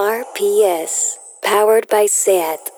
[0.00, 2.70] RPS, powered by SAT.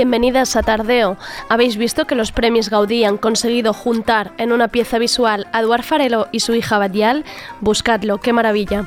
[0.00, 1.18] Bienvenidas a Tardeo.
[1.50, 5.82] ¿Habéis visto que los premios Gaudí han conseguido juntar en una pieza visual a Eduard
[5.82, 7.26] Farelo y su hija Badial?
[7.60, 8.86] Buscadlo, qué maravilla.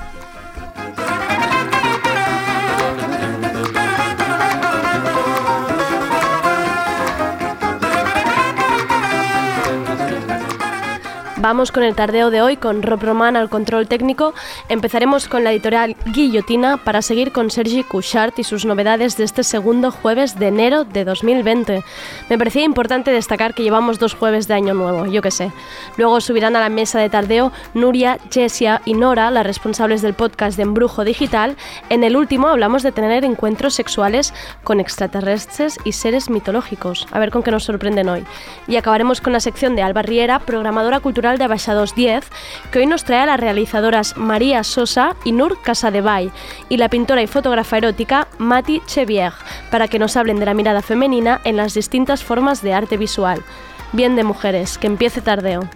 [11.44, 14.34] Vamos con el tardeo de hoy con Rob Roman al control técnico.
[14.70, 19.44] Empezaremos con la editorial Guillotina para seguir con Sergi Couchard y sus novedades de este
[19.44, 21.84] segundo jueves de enero de 2020.
[22.30, 25.52] Me parecía importante destacar que llevamos dos jueves de año nuevo, yo qué sé.
[25.98, 30.56] Luego subirán a la mesa de tardeo Nuria, Jessia y Nora, las responsables del podcast
[30.56, 31.58] de Embrujo Digital.
[31.90, 34.34] En el último hablamos de tener encuentros sexuales
[34.64, 37.06] con extraterrestres y seres mitológicos.
[37.12, 38.24] A ver con qué nos sorprenden hoy.
[38.66, 42.26] Y acabaremos con la sección de Alba Riera, programadora cultural de Abaixados 10,
[42.72, 46.32] que hoy nos trae a las realizadoras María Sosa y Nur Casadevall
[46.70, 49.34] y la pintora y fotógrafa erótica Mati Chevier,
[49.72, 53.44] para que nos hablen de la mirada femenina en las distintas formas de arte visual.
[53.92, 55.70] Bien de mujeres, que empiece tardeo.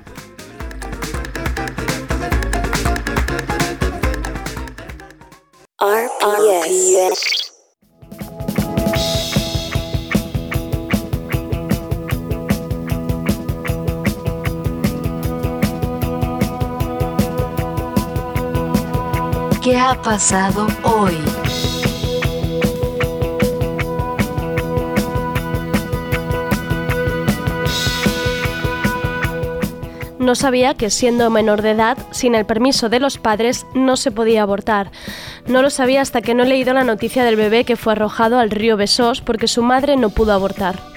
[5.80, 7.37] ¿Qué
[19.88, 21.18] ha pasado hoy?
[30.20, 34.12] No sabía que siendo menor de edad, sin el permiso de los padres, no se
[34.12, 34.92] podía abortar.
[35.48, 38.40] No lo sabía hasta que no he leído la noticia del bebé que fue arrojado
[38.40, 40.97] al río Besós porque su madre no pudo abortar.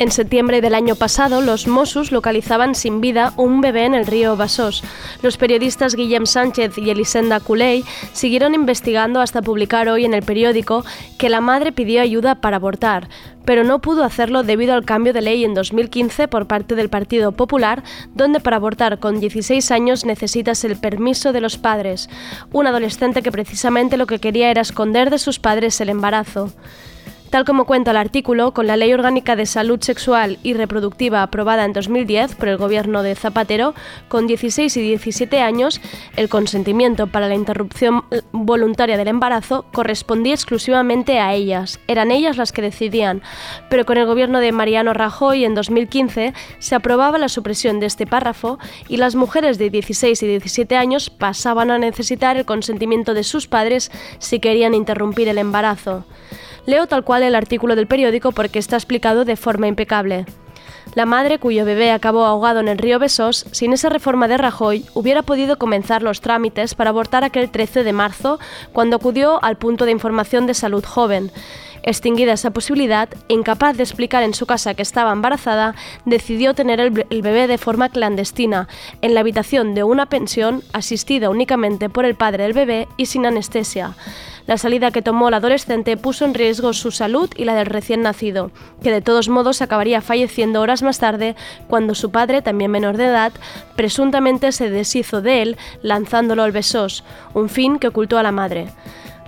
[0.00, 4.34] En septiembre del año pasado, los Mossos localizaban sin vida un bebé en el río
[4.34, 4.82] Basós.
[5.20, 7.84] Los periodistas Guillem Sánchez y Elisenda Culey
[8.14, 10.86] siguieron investigando hasta publicar hoy en el periódico
[11.18, 13.10] que la madre pidió ayuda para abortar,
[13.44, 17.32] pero no pudo hacerlo debido al cambio de ley en 2015 por parte del Partido
[17.32, 17.82] Popular,
[18.14, 22.08] donde para abortar con 16 años necesitas el permiso de los padres.
[22.52, 26.50] Un adolescente que precisamente lo que quería era esconder de sus padres el embarazo.
[27.30, 31.64] Tal como cuenta el artículo, con la Ley Orgánica de Salud Sexual y Reproductiva aprobada
[31.64, 33.72] en 2010 por el gobierno de Zapatero,
[34.08, 35.80] con 16 y 17 años,
[36.16, 38.02] el consentimiento para la interrupción
[38.32, 41.78] voluntaria del embarazo correspondía exclusivamente a ellas.
[41.86, 43.22] Eran ellas las que decidían.
[43.68, 48.08] Pero con el gobierno de Mariano Rajoy en 2015 se aprobaba la supresión de este
[48.08, 48.58] párrafo
[48.88, 53.46] y las mujeres de 16 y 17 años pasaban a necesitar el consentimiento de sus
[53.46, 56.04] padres si querían interrumpir el embarazo.
[56.66, 60.26] Leo tal cual el artículo del periódico porque está explicado de forma impecable.
[60.94, 64.84] La madre cuyo bebé acabó ahogado en el río Besós, sin esa reforma de Rajoy,
[64.94, 68.40] hubiera podido comenzar los trámites para abortar aquel 13 de marzo,
[68.72, 71.30] cuando acudió al punto de información de salud joven.
[71.82, 75.74] Extinguida esa posibilidad, incapaz de explicar en su casa que estaba embarazada,
[76.04, 78.68] decidió tener el, bebé de forma clandestina,
[79.00, 83.26] en la habitación de una pensión, asistida únicamente por el padre del bebé y sin
[83.26, 83.94] anestesia.
[84.46, 88.02] La salida que tomó la adolescente puso en riesgo su salud y la del recién
[88.02, 88.50] nacido,
[88.82, 91.36] que de todos modos acabaría falleciendo horas más tarde
[91.68, 93.32] cuando su padre, también menor de edad,
[93.76, 98.68] presuntamente se deshizo de él lanzándolo al besos, un fin que ocultó a la madre.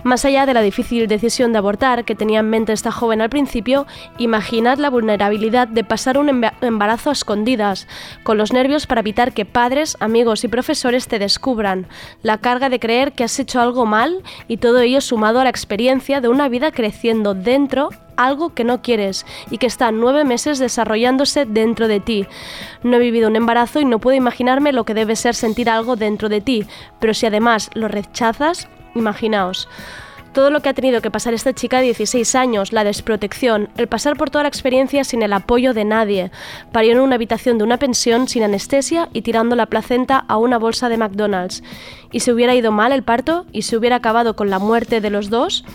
[0.03, 3.29] Más allá de la difícil decisión de abortar que tenía en mente esta joven al
[3.29, 7.87] principio, imaginad la vulnerabilidad de pasar un embarazo a escondidas,
[8.23, 11.87] con los nervios para evitar que padres, amigos y profesores te descubran,
[12.21, 15.49] la carga de creer que has hecho algo mal y todo ello sumado a la
[15.49, 20.59] experiencia de una vida creciendo dentro algo que no quieres y que está nueve meses
[20.59, 22.27] desarrollándose dentro de ti.
[22.83, 25.95] No he vivido un embarazo y no puedo imaginarme lo que debe ser sentir algo
[25.95, 26.65] dentro de ti,
[26.99, 29.67] pero si además lo rechazas, imaginaos.
[30.33, 33.87] Todo lo que ha tenido que pasar esta chica de 16 años, la desprotección, el
[33.87, 36.31] pasar por toda la experiencia sin el apoyo de nadie,
[36.71, 40.57] parió en una habitación de una pensión sin anestesia y tirando la placenta a una
[40.57, 41.63] bolsa de McDonald's.
[42.11, 43.45] ¿Y se hubiera ido mal el parto?
[43.51, 45.65] ¿Y se hubiera acabado con la muerte de los dos?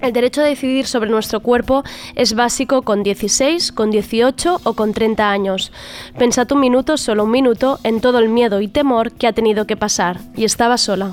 [0.00, 1.82] El derecho a decidir sobre nuestro cuerpo
[2.14, 5.72] es básico con 16, con 18 o con 30 años.
[6.16, 9.66] Pensad un minuto, solo un minuto, en todo el miedo y temor que ha tenido
[9.66, 11.12] que pasar, y estaba sola.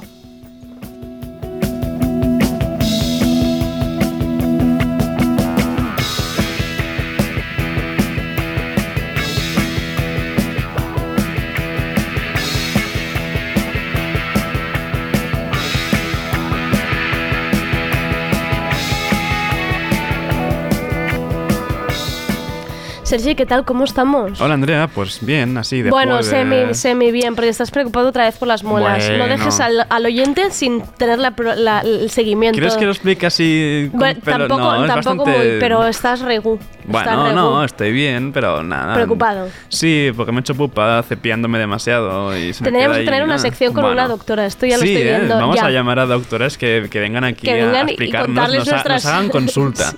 [23.17, 23.65] Sergi, ¿qué tal?
[23.65, 24.39] ¿Cómo estamos?
[24.39, 28.37] Hola Andrea, pues bien, así de Bueno, semi, semi bien, porque estás preocupado otra vez
[28.37, 29.09] por las muelas.
[29.17, 32.59] No dejes al, oyente sin tener el seguimiento.
[32.59, 33.89] ¿Quieres que lo explique así?
[34.23, 36.59] tampoco, tampoco muy, pero estás regu.
[36.87, 38.95] Bueno, no, estoy bien, pero nada.
[38.95, 39.49] Preocupado.
[39.69, 43.73] Sí, porque me he hecho pupa cepillándome demasiado y se Tendríamos que tener una sección
[43.73, 45.17] con una doctora, esto ya lo estoy ¿eh?
[45.17, 45.35] viendo.
[45.35, 49.93] vamos a llamar a doctoras que, que vengan aquí a explicarnos, nos, nos, hagan consulta.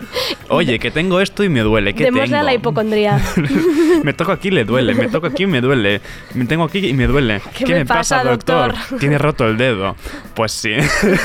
[0.50, 2.39] Oye, que tengo esto y me duele, ¿qué Démosle tengo?
[2.39, 3.19] a la hipocondria
[4.03, 6.01] me toco aquí y le duele, me toco aquí y me duele,
[6.33, 7.41] me tengo aquí y me duele.
[7.57, 8.74] ¿Qué, me, pasa, doctor?
[9.00, 9.95] Tiene roto el dedo.
[10.33, 10.74] Pues sí.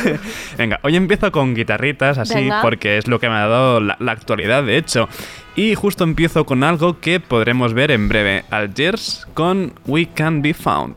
[0.59, 4.63] Venga, hoy empiezo con guitarritas, así, porque es lo que me ha dado la, actualidad,
[4.63, 5.09] de hecho.
[5.57, 10.53] Y justo empiezo con algo que podremos ver en breve, Algiers con We Can Be
[10.55, 10.97] Found.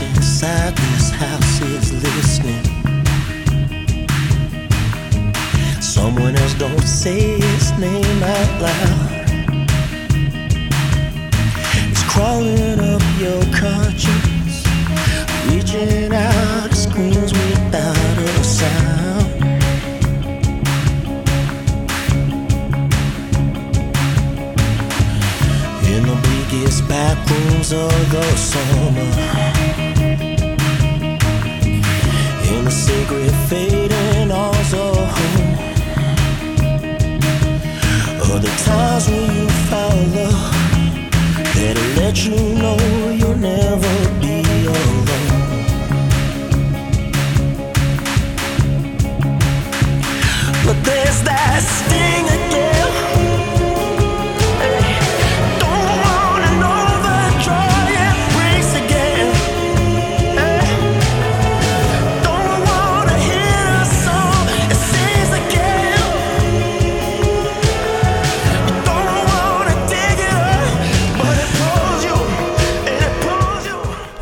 [0.00, 2.64] inside this house is listening.
[5.80, 9.66] Someone else don't say his name out loud.
[11.88, 14.35] It's crawling up your conscience,
[15.76, 19.26] reaching out, screams without a sound.
[25.86, 29.12] In the bleakest back rooms of the summer
[32.48, 35.54] in the sacred fading halls of home.
[38.20, 40.54] Or the times when you found love
[41.54, 42.76] that'll let you know
[43.10, 44.25] you'll never be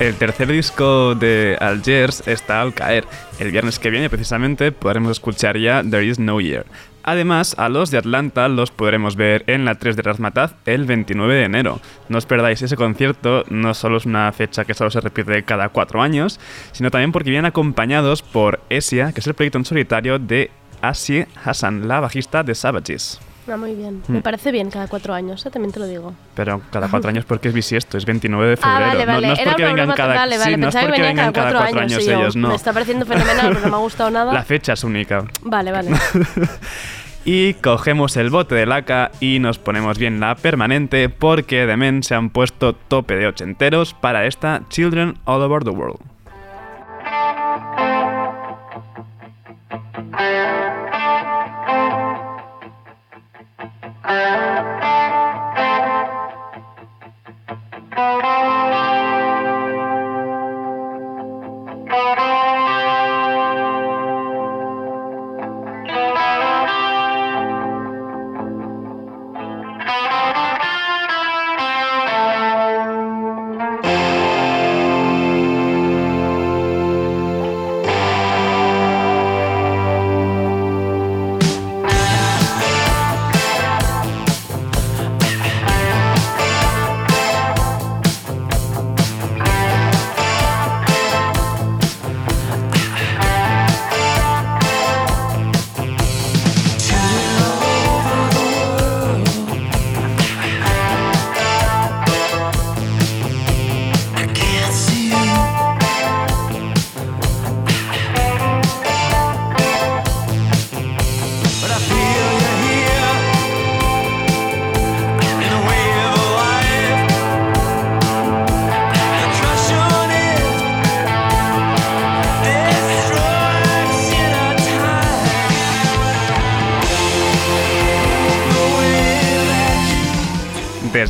[0.05, 3.07] El tercer disco de Algiers está al caer.
[3.39, 6.67] El viernes que viene, precisamente, podremos escuchar ya There Is No Year.
[7.05, 11.35] Además, a los de Atlanta los podremos ver en la 3 de Razmataz el 29
[11.35, 11.81] de enero.
[12.09, 15.69] No os perdáis ese concierto, no solo es una fecha que solo se repite cada
[15.69, 16.41] cuatro años,
[16.73, 21.29] sino también porque vienen acompañados por Esia, que es el proyecto en solitario de Asie
[21.45, 23.21] Hassan, la bajista de Savages.
[23.47, 24.03] Ah, muy bien.
[24.09, 24.23] Me mm.
[24.23, 25.50] parece bien cada cuatro años, ¿eh?
[25.50, 26.14] también te lo digo.
[26.35, 28.76] Pero cada cuatro años porque es bisiesto, es 29 de febrero.
[28.76, 29.26] Ah, vale, vale.
[29.26, 30.57] No, es porque vengan cada, vale, vale.
[30.57, 32.49] no es porque vengan cada, cuatro, años, ellos, no.
[32.49, 34.33] Me está pareciendo fenomenal, pero no me ha gustado nada.
[34.33, 35.26] La fecha es única.
[35.43, 35.90] Vale, vale.
[37.25, 42.02] y cogemos el bote de laca y nos ponemos bien la permanente porque de men
[42.02, 46.14] se han puesto tope de ochenteros para esta Children All Over the World.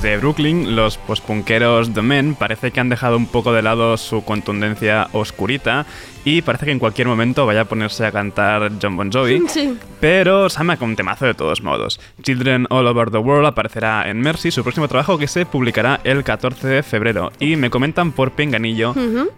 [0.05, 4.23] Desde Brooklyn, los postpunkeros The Men parece que han dejado un poco de lado su
[4.23, 5.87] contundencia oscurita
[6.25, 9.43] y parece que en cualquier momento vaya a ponerse a cantar John Bon Jovi.
[9.55, 9.77] Sí.
[10.01, 12.01] Pero Sama con un temazo de todos modos.
[12.23, 16.25] Children All Over the World aparecerá en Mercy, su próximo trabajo que se publicará el
[16.25, 17.31] 14 de febrero.
[17.39, 18.95] Y me comentan por pinganillo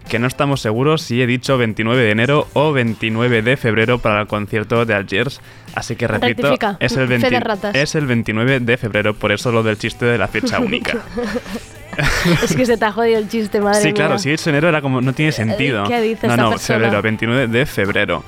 [0.09, 4.21] que no estamos seguros si he dicho 29 de enero o 29 de febrero para
[4.21, 5.41] el concierto de Algiers.
[5.75, 7.75] Así que repito, es el, Fe 20 de ratas.
[7.75, 10.97] es el 29 de febrero, por eso lo del chiste de la fecha única.
[12.43, 14.19] Es que se te ha jodido el chiste, madre Sí, claro, mía.
[14.19, 15.83] si he dicho enero era como, no tiene sentido.
[15.87, 16.79] ¿qué dice no, esta no, persona?
[16.79, 18.23] febrero, 29 de febrero.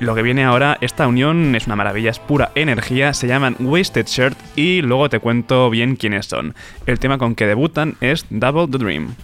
[0.00, 4.06] Lo que viene ahora, esta unión es una maravilla, es pura energía, se llaman Wasted
[4.06, 6.54] Shirt y luego te cuento bien quiénes son.
[6.86, 9.14] El tema con que debutan es Double the Dream.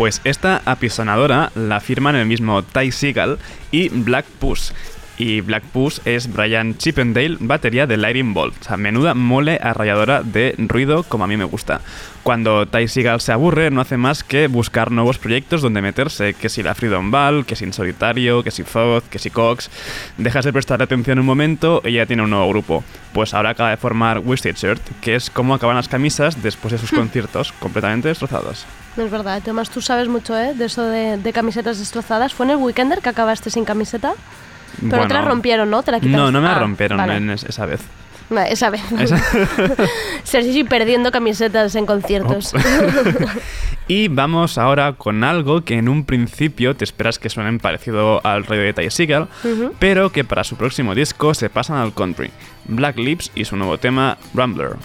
[0.00, 3.38] Pues esta apisonadora la firman el mismo Ty Seagal
[3.70, 4.72] y Black Puss.
[5.18, 8.54] Y Black Puss es Brian Chippendale, batería de Lightning Bolt.
[8.62, 11.82] O sea, menuda mole arrolladora de ruido como a mí me gusta.
[12.22, 16.32] Cuando Ty Seagal se aburre, no hace más que buscar nuevos proyectos donde meterse.
[16.32, 19.68] Que si la Freedom Ball, que si en solitario, que si Foz, que si Cox.
[20.16, 22.84] Dejas de prestar atención un momento y ya tiene un nuevo grupo.
[23.12, 26.78] Pues ahora acaba de formar Wasted Shirt, que es como acaban las camisas después de
[26.78, 28.64] sus conciertos, completamente destrozados.
[28.96, 30.52] No es verdad, Tomás, tú sabes mucho ¿eh?
[30.54, 32.34] de eso de, de camisetas destrozadas.
[32.34, 34.12] ¿Fue en el Weekender que acabaste sin camiseta?
[34.76, 35.82] Pero Bueno, te la rompieron, ¿no?
[35.82, 35.98] ¿Te la?
[36.00, 37.16] No, no me la Ah, rompieron vale.
[37.16, 37.80] en es- esa vez.
[38.30, 38.80] No, esa vez.
[38.98, 39.20] Esa-
[40.24, 42.52] Sergi perdiendo camisetas en conciertos.
[43.88, 48.46] Y vamos ahora con algo que en un principio te esperas que suenen parecido al
[48.46, 49.26] rollo de Ty Seagal,
[49.80, 52.30] pero que para su próximo disco se pasan al country.
[52.66, 54.76] Black Lips y su nuevo tema, Rambler.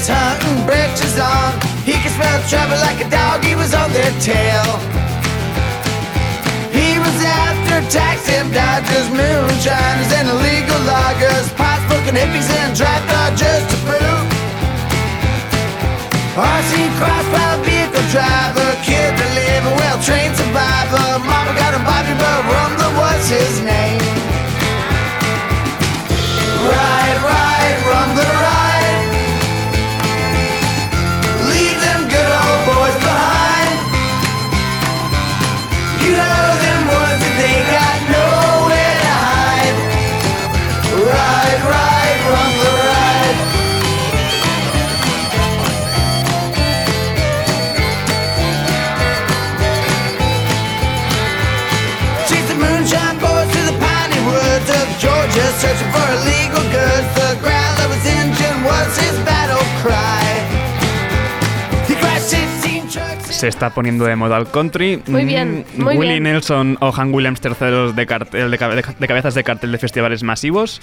[0.00, 1.52] His hunting breeches on.
[1.84, 4.64] He could smell trouble like a dog, he was on their tail.
[6.72, 13.64] He was after taxi dodgers, moonshiners, and illegal loggers, pot smoking hippies and dry dodgers
[13.68, 14.28] to boot.
[16.32, 21.06] RC crossfire vehicle driver, kid to live a well-trained survivor.
[21.28, 24.00] Mama got him Bobby, but Rumble was his name.
[26.72, 27.09] Ride,
[63.40, 65.02] Se está poniendo de moda el country.
[65.06, 66.24] Muy bien, Mm, muy Willie bien.
[66.24, 70.22] Nelson o Han Williams terceros de, cartel, de, cabe- de cabezas de cartel de festivales
[70.22, 70.80] masivos.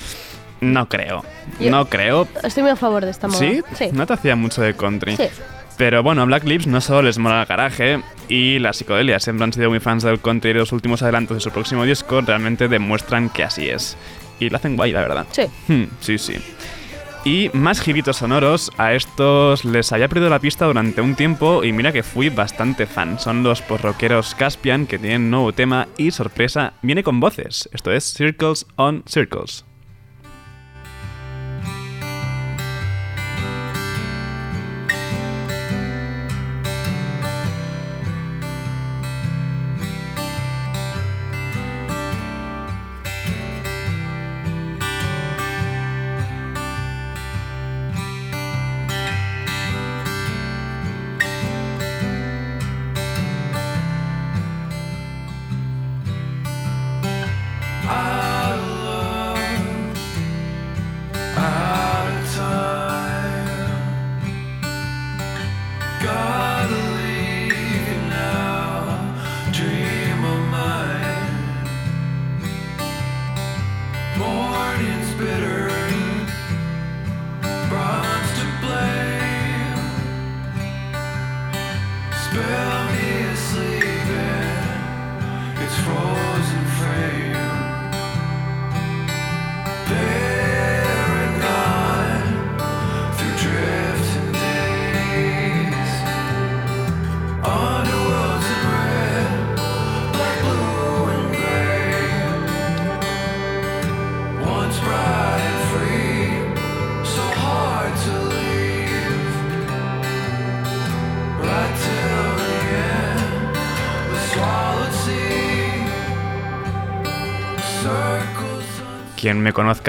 [0.59, 1.23] No creo.
[1.59, 2.27] Yo- No creo.
[2.43, 3.37] Estoy muy a favor de esta moda.
[3.37, 3.61] ¿Sí?
[3.75, 3.89] Sí.
[3.93, 5.15] No te hacía mucho de country.
[5.15, 5.25] Sí.
[5.77, 9.19] Pero bueno, a Black Lips no solo les mola el garaje y la psicodelia.
[9.19, 12.21] Siempre han sido muy fans del country y los últimos adelantos de su próximo disco
[12.21, 13.95] realmente demuestran que así es.
[14.39, 15.27] Y lo hacen guay, la verdad.
[15.31, 15.43] Sí.
[15.67, 16.33] Hmm, sí, sí.
[17.27, 21.73] Y más giritos sonoros, a estos les había perdido la pista durante un tiempo y
[21.73, 23.19] mira que fui bastante fan.
[23.19, 27.67] Son los post-rockeros Caspian que tienen nuevo tema y sorpresa, viene con voces.
[27.73, 29.66] Esto es Circles on Circles.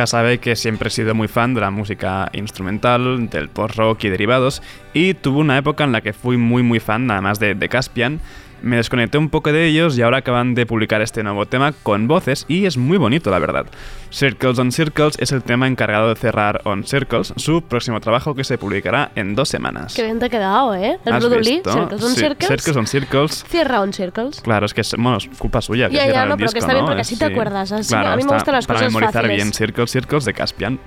[0.06, 4.62] Sabe que siempre he sido muy fan de la música instrumental, del post-rock y derivados,
[4.94, 8.20] y tuve una época en la que fui muy muy fan, además de, de Caspian,
[8.62, 12.08] me desconecté un poco de ellos y ahora acaban de publicar este nuevo tema con
[12.08, 13.66] voces y es muy bonito, la verdad.
[14.10, 18.44] Circles on Circles es el tema encargado de cerrar On Circles, su próximo trabajo que
[18.44, 19.94] se publicará en dos semanas.
[19.94, 20.98] Qué bien te ha quedado, ¿eh?
[21.04, 21.60] El ¿Has Brudulí?
[21.64, 22.48] Circles on Sí, Circles.
[22.48, 23.44] Circles on Circles.
[23.48, 24.40] Cierra On Circles.
[24.40, 25.88] Claro, es que es, bueno, es culpa suya.
[25.88, 26.86] que Ya, ya, cierra el no, pero que está bien ¿no?
[26.86, 29.36] porque así te acuerdas, así- Claro, a mí me gustan las para cosas memorizar fáciles.
[29.36, 30.78] bien Circles, Circles de Caspian.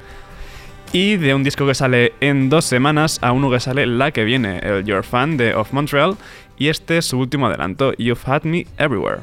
[0.94, 4.26] Y de un disco que sale en dos semanas a uno que sale la que
[4.26, 6.18] viene, el Your Fan de Of Montreal.
[6.62, 9.22] Y este es su último adelanto, You've Had Me Everywhere.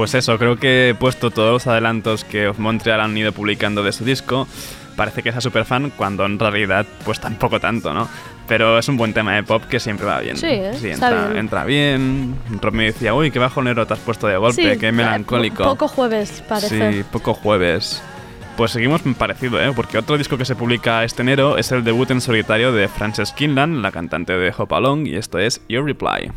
[0.00, 3.82] Pues eso, creo que he puesto todos los adelantos que Of Montreal han ido publicando
[3.82, 4.48] de su disco.
[4.96, 8.08] Parece que sea súper fan, cuando en realidad, pues tampoco tanto, ¿no?
[8.48, 10.38] Pero es un buen tema de pop que siempre va bien.
[10.38, 10.72] Sí, ¿eh?
[10.80, 11.38] Sí, Está entra, bien.
[11.38, 12.34] entra bien.
[12.62, 15.64] Rob me decía, uy, qué bajonero te has puesto de golpe, Sí, qué melancólico.
[15.64, 16.92] po- Poco jueves, parece.
[16.94, 18.02] Sí, poco jueves.
[18.56, 19.70] Pues seguimos parecido, ¿eh?
[19.76, 23.32] Porque otro disco que se publica este enero es el debut en solitario de Frances
[23.32, 26.32] Kinlan, la cantante de Hop Along, y esto es Your Reply.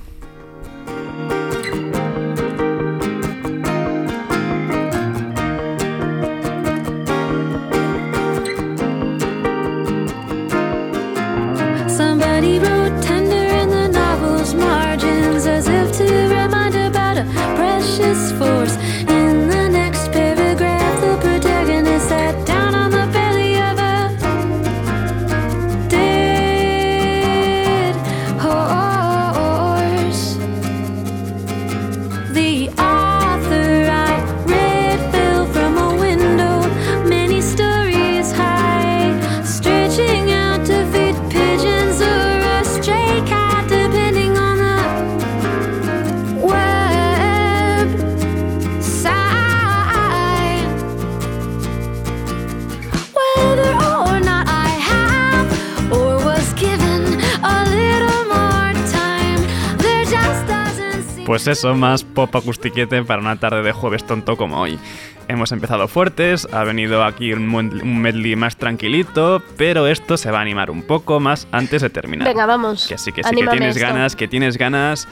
[61.54, 64.80] Doesn't seem Pues eso, más pop acustiquete para una tarde de jueves tonto como hoy.
[65.28, 70.42] Hemos empezado fuertes, ha venido aquí un, medley más tranquilito, pero esto se va a
[70.42, 72.28] animar un poco más antes de terminar.
[72.28, 72.88] Venga, vamos.
[72.88, 73.88] Que sí, que sí, que tienes esto.
[73.88, 75.08] ganas, que tienes ganas.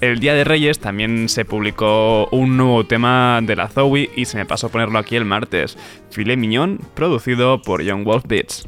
[0.00, 4.36] El Día de Reyes también se publicó un nuevo tema de la Zoe y se
[4.36, 5.78] me pasó ponerlo aquí el martes.
[6.10, 8.66] Filet Miñón, producido por Young Wolf Beats.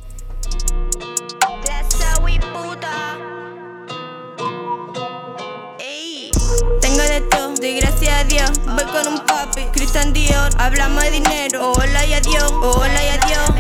[8.29, 13.51] Voy con un papi, Christian Dior, hablamos de dinero, hola y adiós, hola y adiós,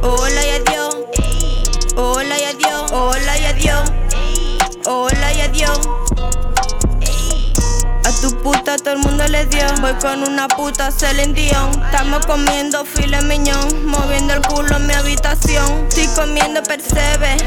[0.00, 0.96] hola y adiós,
[1.96, 3.92] hola y adiós, hola y adiós,
[4.86, 5.80] hola y adiós.
[8.04, 12.24] A tu puta todo el mundo le dio, voy con una puta Celine Dion, estamos
[12.26, 17.38] comiendo filet mignon, moviendo el culo en mi habitación, estoy comiendo percebe,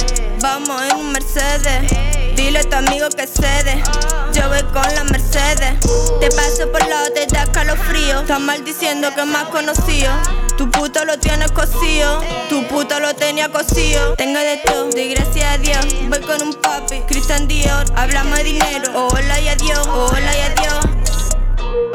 [0.42, 2.16] vamos en un Mercedes.
[2.38, 3.84] Dile a tu amigo que cede.
[4.32, 5.73] Yo voy con la Mercedes.
[6.21, 8.21] Te paso por lado, te da calofrío.
[8.21, 10.12] Estás maldiciendo que más conocido.
[10.56, 14.13] Tu puto lo tienes cosido, tu puto lo tenía cosido.
[14.15, 15.86] Tengo de todo, doy gracias a Dios.
[16.10, 17.86] Voy con un papi, Christian Dior.
[17.95, 20.86] Hablamos de dinero, hola y adiós, hola y adiós.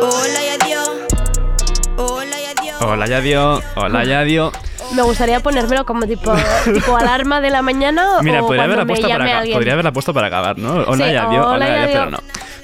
[0.01, 0.91] Hola y adiós,
[1.97, 2.83] hola y adiós.
[2.83, 3.63] Hola, ya dio.
[3.77, 4.53] Hola, ya dio.
[4.95, 6.33] Me gustaría ponérmelo como tipo,
[6.75, 9.57] tipo alarma de la mañana Mira, o podría haberla, me puesto para, alguien.
[9.57, 10.75] podría haberla puesto para acabar, ¿no?
[10.87, 11.41] Hola, Sí, ya dio.
[11.47, 11.99] hola, Hola, ya ya dio, dio.
[11.99, 12.19] pero no.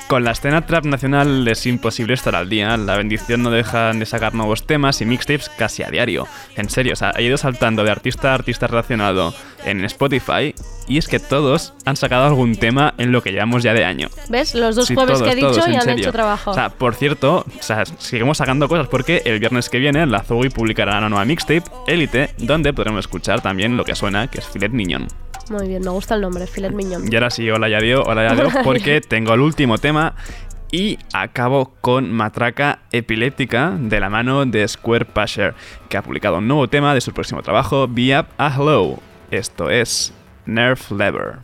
[0.09, 2.75] Con la escena trap nacional es imposible estar al día.
[2.79, 6.27] La bendición no dejan de sacar nuevos temas y mixtapes casi a diario.
[6.57, 10.55] En serio, o sea, he ido saltando de artista a artista relacionado en Spotify
[10.87, 14.09] y es que todos han sacado algún tema en lo que llevamos ya de año.
[14.29, 14.55] ¿Ves?
[14.55, 16.03] Los dos Sí, jueves todos, que he dicho todos, ya han serio.
[16.03, 16.51] hecho trabajo.
[16.51, 20.23] O sea, por cierto, o sea, seguimos sacando cosas porque el viernes que viene la
[20.23, 24.47] Zoe publicará una nueva mixtape, Elite, donde podremos escuchar también lo que suena, que es
[24.47, 25.09] Filet Niñón.
[25.51, 27.11] Muy bien, me gusta el nombre, Filet Miñón.
[27.11, 30.14] Y ahora sí, hola ya dio, hola ya dio, porque tengo el último tema
[30.71, 35.55] y acabo con Matraca Epiléptica de la mano de Square Pusher,
[35.88, 38.99] que ha publicado un nuevo tema de su próximo trabajo, Be Up a Hello.
[39.31, 40.11] Esto es
[40.47, 41.37] Nerf Lever.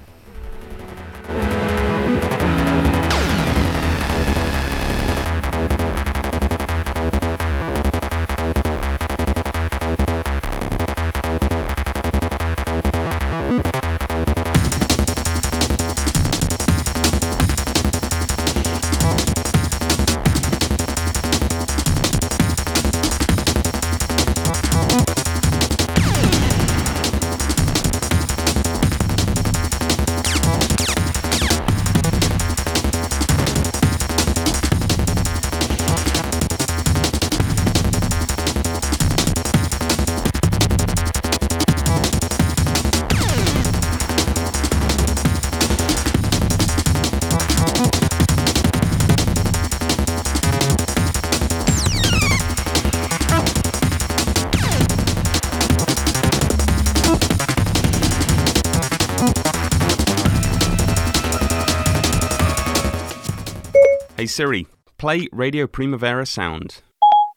[64.35, 64.67] Siri,
[64.99, 66.83] play Radio Primavera Sound.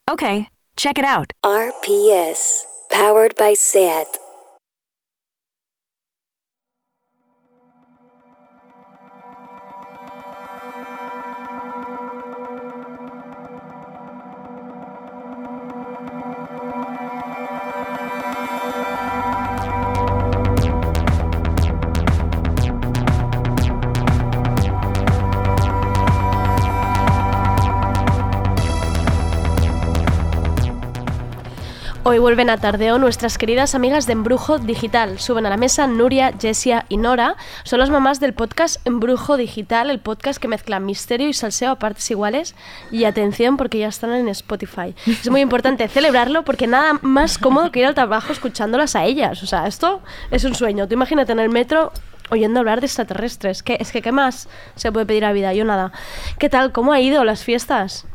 [0.09, 1.31] Okay, check it out.
[1.45, 2.63] RPS.
[2.89, 4.16] Powered by SAT.
[32.17, 35.19] Hoy vuelven a Tardeo nuestras queridas amigas de Embrujo Digital.
[35.19, 37.35] Suben a la mesa Nuria, Jessia y Nora.
[37.61, 41.75] Son las mamás del podcast Embrujo Digital, el podcast que mezcla misterio y salseo a
[41.77, 42.55] partes iguales.
[42.89, 44.95] Y atención porque ya están en Spotify.
[45.05, 49.43] Es muy importante celebrarlo porque nada más cómodo que ir al trabajo escuchándolas a ellas.
[49.43, 50.01] O sea, esto
[50.31, 50.87] es un sueño.
[50.87, 51.91] Tú imagínate en el metro
[52.31, 53.61] oyendo hablar de extraterrestres.
[53.61, 55.53] ¿Qué, es que, ¿qué más se puede pedir a vida?
[55.53, 55.91] Yo nada.
[56.39, 56.71] ¿Qué tal?
[56.71, 58.07] ¿Cómo ha ido las fiestas?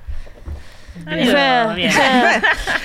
[1.07, 2.43] Bien.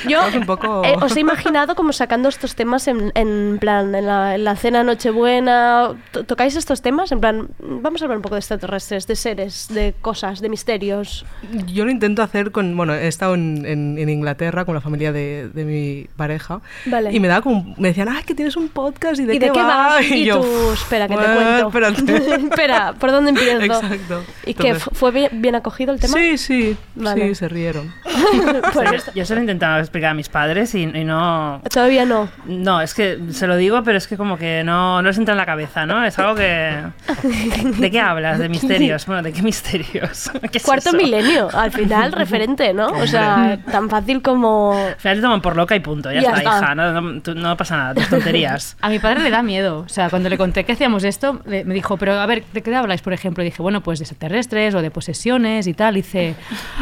[0.07, 4.05] yo un poco- eh, os he imaginado como sacando estos temas en, en plan, en
[4.05, 5.91] la, en la cena Nochebuena.
[6.11, 7.11] To- ¿Tocáis estos temas?
[7.11, 11.25] En plan, vamos a hablar un poco de extraterrestres, de seres, de cosas, de misterios.
[11.67, 15.11] Yo lo intento hacer con, bueno, he estado en, en- en Inglaterra con la familia
[15.11, 17.11] de, de mi pareja Vale.
[17.13, 19.45] y me da como, me decían, ah, que tienes un podcast y de, ¿Y qué,
[19.47, 19.97] de qué va?
[20.01, 21.35] Y, Y yo, tú, espera, que te "Ah,
[21.69, 21.89] cuento.
[21.95, 22.35] espérate".
[22.47, 23.61] Espera, ¿por dónde empiezo?
[23.63, 24.23] Exacto.
[24.45, 26.13] ¿Y que fue bien, bien acogido el tema?
[26.17, 27.27] Sí, sí, Vale.
[27.29, 27.93] sí, se rieron.
[28.73, 31.61] Pues Yo- se lo he intentado explicar a mis padres y, y no...
[31.71, 32.29] todavía no.
[32.45, 35.33] No, es que se lo digo, pero es que como que no, no les entra
[35.33, 36.03] en la cabeza, ¿no?
[36.03, 36.83] Es algo que...
[37.79, 38.39] ¿De qué hablas?
[38.39, 39.05] ¿De misterios?
[39.05, 40.31] Bueno, ¿de qué misterios?
[40.51, 40.97] ¿Qué es Cuarto eso?
[40.97, 42.87] milenio, al final, referente, ¿no?
[42.87, 44.73] O sea, tan fácil como...
[44.73, 46.57] Al final te toman por loca y punto, ya, Ya está, está.
[46.57, 48.77] hija, no, no- no pasa nada, tus tonterías.
[48.81, 49.79] A mi padre le da miedo.
[49.85, 52.61] O sea, cuando le conté que hacíamos esto, le- me dijo, pero a ver, ¿de
[52.61, 53.43] qué habláis, por ejemplo?
[53.43, 55.97] Y dije, bueno, pues de extraterrestres o de posesiones y tal.
[55.97, 56.35] Y dice,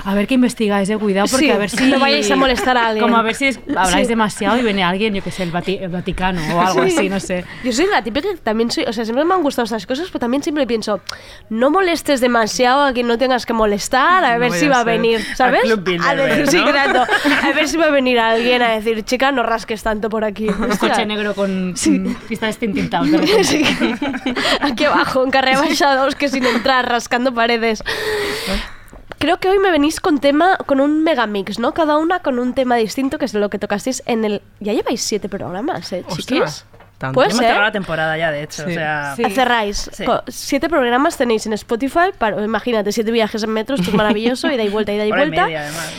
[0.03, 1.83] a ver qué investigáis, de cuidado, porque Sí, a ver si.
[1.85, 3.03] no vayáis a molestar a alguien.
[3.03, 4.09] Como a ver si habláis Sí.
[4.09, 6.95] demasiado y viene alguien, yo que sé, el, Vati- el Vaticano o algo Sí.
[6.97, 7.45] así, no sé.
[7.63, 10.07] Yo soy la típica que también soy, o sea, siempre me han gustado estas cosas,
[10.07, 11.01] pero también siempre pienso,
[11.49, 14.69] no molestes demasiado a quien no tengas que molestar, a No ver vaya si a
[14.69, 15.61] va a venir, ¿sabes?
[15.63, 16.69] A decir, sí, ¿no?
[16.69, 17.03] exacto.
[17.43, 20.47] A ver si va a venir alguien a decir, chica, no rasques tanto por aquí.
[20.49, 20.89] Un Hostia.
[20.89, 21.73] coche negro con
[22.27, 23.11] cristales tintados.
[23.11, 23.43] de repente.
[23.45, 23.63] Sí.
[24.59, 27.83] Aquí abajo, en carrera baixados, que sin entrar, rascando paredes.
[29.19, 31.73] Creo que hoy me venís con tema, con un megamix, ¿no?
[31.73, 34.41] Cada una con un tema distinto, que es lo que tocasteis en el...
[34.59, 36.65] Ya lleváis siete programas, ¿eh, chiquis?
[37.13, 38.63] ¿Puede Hemos cerrado la temporada ya, de hecho.
[38.63, 38.73] O Sí.
[38.73, 39.89] sea, Cerráis.
[39.91, 40.05] Sí.
[40.05, 42.11] Co- Siete programas tenéis en Spotify.
[42.17, 45.23] Para, imagínate, siete viajes en metro, esto es maravilloso, ida y vuelta, ida y hora
[45.25, 45.45] y vuelta.
[45.45, 45.93] media, además.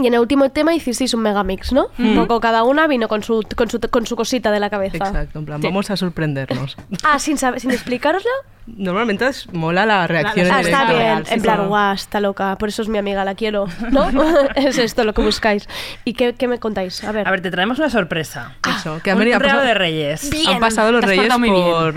[0.00, 1.88] Y en el último tema hicisteis un megamix, ¿no?
[1.98, 4.96] Un poco cada una vino con su, con su, con su cosita de la cabeza.
[4.98, 5.66] Exacto, en plan, Sí.
[5.66, 6.76] vamos a sorprendernos.
[7.04, 8.30] Ah, sin, saber, sin explicaroslo.
[8.66, 10.82] Normalmente es, mola la reacción La- en Ah, directo.
[10.82, 11.26] está bien.
[11.26, 12.56] sí, en plan, guau, está loca.
[12.58, 13.66] Por eso es mi amiga, la quiero.
[13.90, 14.08] ¿No?
[14.56, 15.66] es esto lo que buscáis.
[16.04, 17.02] ¿Y qué, qué me contáis?
[17.02, 17.26] A ver.
[17.26, 18.56] A ver, te traemos una sorpresa.
[18.68, 20.30] Eso, que han, Un venido- pasado- de Reyes.
[20.30, 20.48] Bien.
[20.50, 21.94] han pasado los reyes por,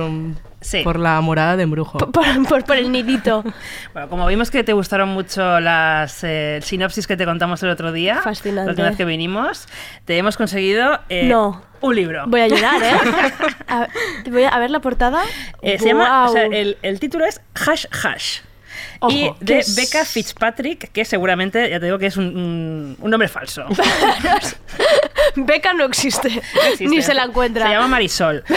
[0.62, 0.84] Sí.
[0.84, 1.98] por la morada de embrujo.
[1.98, 3.44] por, por- por el nidito.
[3.94, 7.92] Bueno, como vimos que te gustaron mucho las eh, sinopsis que te contamos el otro
[7.92, 8.66] día, Fascinante.
[8.68, 9.68] la última vez que vinimos,
[10.06, 11.62] te hemos conseguido eh, No.
[11.82, 12.24] un libro.
[12.28, 12.94] Voy a llorar, ¿eh?
[13.68, 13.88] A
[14.30, 15.24] voy a ver la portada.
[15.62, 18.40] Eh, se llama, o sea, el, el título es Hash Hash.
[19.00, 19.76] Ojo, y ¿qué de es?
[19.76, 23.66] Becca Fitzpatrick, que seguramente, ya te digo que es un, un- un nombre falso.
[25.46, 26.28] Beca no existe.
[26.30, 26.88] existe.
[26.88, 27.66] Ni se la encuentra.
[27.66, 28.44] Se llama Marisol.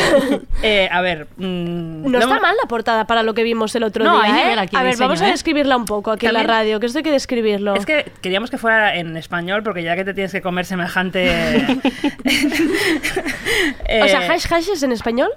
[0.67, 1.27] Eh, a ver.
[1.37, 4.33] mm, No está mal la portada para lo que vimos el otro No, día.
[4.35, 4.43] hay ¿eh?
[4.45, 5.33] nivel aquí a ver, diseño, vamos a ¿eh?
[5.33, 7.75] describirla un poco aquí en la radio, que esto hay que describirlo.
[7.75, 11.29] Es que queríamos que fuera en español, porque ya que te tienes que comer semejante.
[12.25, 15.31] o sea, Eh, hash hash es en español.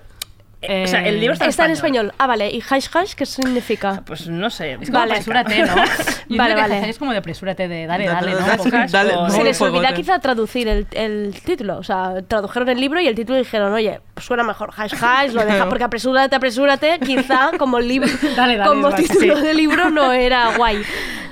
[0.68, 2.14] Eh, o sea, el libro está, Está en español.
[2.18, 2.50] Ah, vale.
[2.50, 4.04] ¿Y hash hash qué significa?
[4.06, 4.74] Pues no sé.
[4.74, 5.12] Es como Vale.
[5.14, 5.76] apresúrate, ¿no?
[6.30, 6.90] Yo Vale, creo que vale.
[6.90, 8.40] es como de apresúrate, de dale, Dale, ¿no?
[8.40, 11.78] dale, dale, o- Se les olvida quizá traducir el, el título.
[11.78, 15.32] O sea, tradujeron el libro y el título dijeron, oye, pues suena mejor hash hash,
[15.32, 19.42] lo deja, porque apresúrate, apresúrate, quizá como el libro, Dale, dale, como título sí.
[19.44, 20.82] de libro no era guay.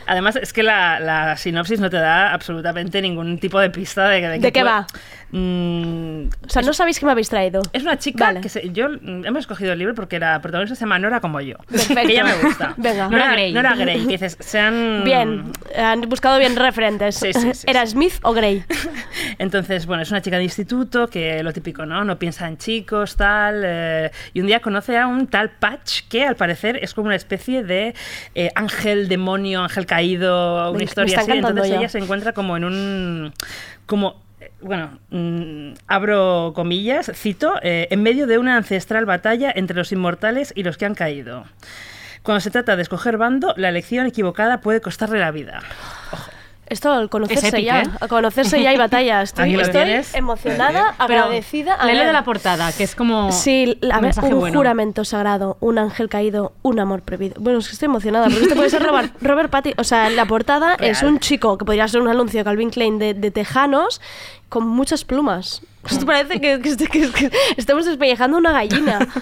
[0.08, 4.22] Además, es que la, la sinopsis no te da absolutamente ningún tipo de pista de,
[4.22, 4.86] ¿De que qué va?
[5.32, 7.62] Mm, O sea, no sabéis qué me habéis traído.
[7.74, 8.42] es una chica Vale.
[8.42, 8.88] que se- yo
[9.26, 11.56] hemos escogido el libro porque la protagonista se llama Nora como yo.
[11.70, 11.96] Perfecto.
[12.08, 12.74] Que ella me gusta.
[12.78, 13.06] Venga.
[13.10, 13.54] Nora, Nora Grey.
[13.54, 14.02] Nora Grey.
[14.06, 17.16] Que dices, sean Bien, han buscado bien referentes.
[17.16, 17.86] Sí, sí, sí, ¿Era.
[17.86, 18.64] Smith o Grey?
[19.38, 22.04] Entonces, bueno, es una chica de instituto que lo típico, ¿no?
[22.04, 23.62] No piensa en chicos, tal.
[23.66, 27.16] eh, y un día conoce a un tal Patch que al parecer es como una
[27.16, 27.94] especie de
[28.36, 31.40] eh, ángel, demonio, ángel caído, Me- una me historia está así.
[31.40, 31.78] Entonces ya.
[31.78, 33.34] ella se encuentra como en un.
[33.86, 34.25] como.
[34.66, 40.52] Bueno, mm, abro comillas, cito, eh, en medio de una ancestral batalla entre los inmortales
[40.56, 41.46] y los que han caído.
[42.24, 45.62] Cuando se trata de escoger bando, la elección equivocada puede costarle la vida.
[46.68, 47.82] Esto al conocerse Es épico, ya.
[47.84, 47.90] ¿eh?
[48.02, 49.22] Al conocerse ya hay batalla.
[49.22, 51.76] Estoy, estoy emocionada, Pero agradecida.
[51.76, 54.58] A léelo de la portada, que es como Sí, a un ver, un bueno.
[54.58, 57.36] juramento sagrado, un ángel caído, un amor prohibido.
[57.40, 59.80] Bueno, es que estoy emocionada, porque esto puede ser Robert, Robert Pattinson.
[59.80, 62.98] O sea, la portada es un chico que podría ser un anuncio de Calvin Klein
[62.98, 64.02] de, de tejanos
[64.50, 65.62] con muchas plumas.
[65.90, 69.00] Esto parece que, que- que- que estamos despellejando una gallina.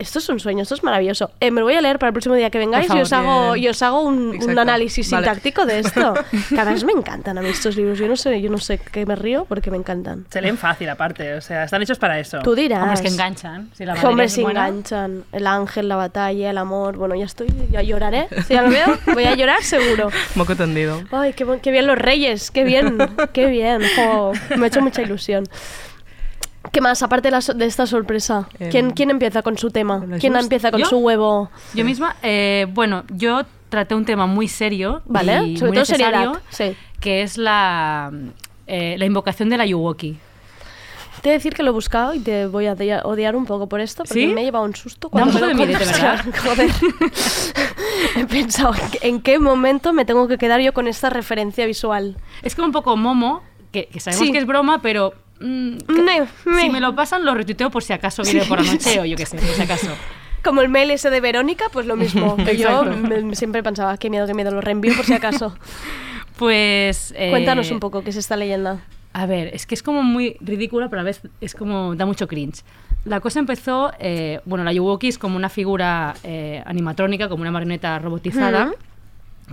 [0.00, 1.30] Esto es un sueño, esto es maravilloso.
[1.40, 3.10] Eh, me lo voy a leer para el próximo día que vengáis Por y, os
[3.10, 5.26] favor, hago, y os hago un, un análisis Vale.
[5.26, 6.14] sintáctico de esto.
[6.48, 7.98] Que además me encantan a mí estos libros.
[7.98, 10.24] Yo no sé, yo no sé qué me río porque me encantan.
[10.30, 12.38] Se leen fácil aparte, o sea, están hechos para eso.
[12.40, 12.82] Tú dirás.
[12.82, 13.70] Hombres que enganchan.
[13.74, 14.68] Si la Hombres buena.
[14.68, 15.24] enganchan.
[15.32, 16.96] El ángel, la batalla, el amor.
[16.96, 18.26] Bueno, ya estoy, ya lloraré.
[18.48, 20.08] Si ya lo veo, voy a llorar seguro.
[20.34, 21.02] Moco tendido.
[21.12, 22.96] Ay, qué, qué bien los reyes, qué bien,
[23.34, 23.82] qué bien.
[23.96, 25.44] Jo, me ha hecho mucha ilusión.
[26.72, 28.48] ¿Qué más, aparte de, la so- de esta sorpresa?
[28.58, 30.04] Em, ¿Quién, ¿Quién empieza con su tema?
[30.06, 30.86] ¿la ¿Quién empieza con ¿Yo?
[30.86, 31.50] su huevo?
[31.74, 35.42] Yo misma, eh, bueno, yo traté un tema muy serio, ¿Vale?
[35.48, 36.32] y Sobre muy todo seriedad.
[36.50, 36.76] Sí.
[37.00, 38.12] que es la,
[38.66, 40.18] eh, la invocación de la Yuwoki.
[41.22, 43.44] Te he de decir que lo he buscado y te voy a odia- odiar un
[43.44, 44.26] poco por esto, porque ¿Sí?
[44.28, 45.92] me he llevado un susto cuando me lo contas.
[45.92, 46.24] verdad.
[46.44, 46.70] Joder.
[48.16, 52.16] he pensado, ¿en qué momento me tengo que quedar yo con esta referencia visual?
[52.42, 54.32] Es como un poco momo, que, que sabemos Sí.
[54.32, 57.92] que es broma, pero mm, Me- me- si me lo pasan lo retuiteo por si
[57.92, 59.88] acaso viene por la noche o yo qué sé, por si acaso.
[60.42, 62.36] Como el mail ese de Verónica, pues lo mismo.
[62.56, 65.54] yo me- siempre pensaba, qué miedo, qué miedo, lo reenvío por si acaso.
[66.38, 67.12] Pues...
[67.16, 68.78] eh, Cuéntanos un poco qué es esta leyenda.
[69.12, 72.26] A ver, es que es como muy ridícula, pero a vez es como da mucho
[72.28, 72.62] cringe.
[73.04, 77.50] La cosa empezó, eh, bueno, la Yuwoki es como una figura eh, animatrónica, como una
[77.50, 78.72] marioneta robotizada.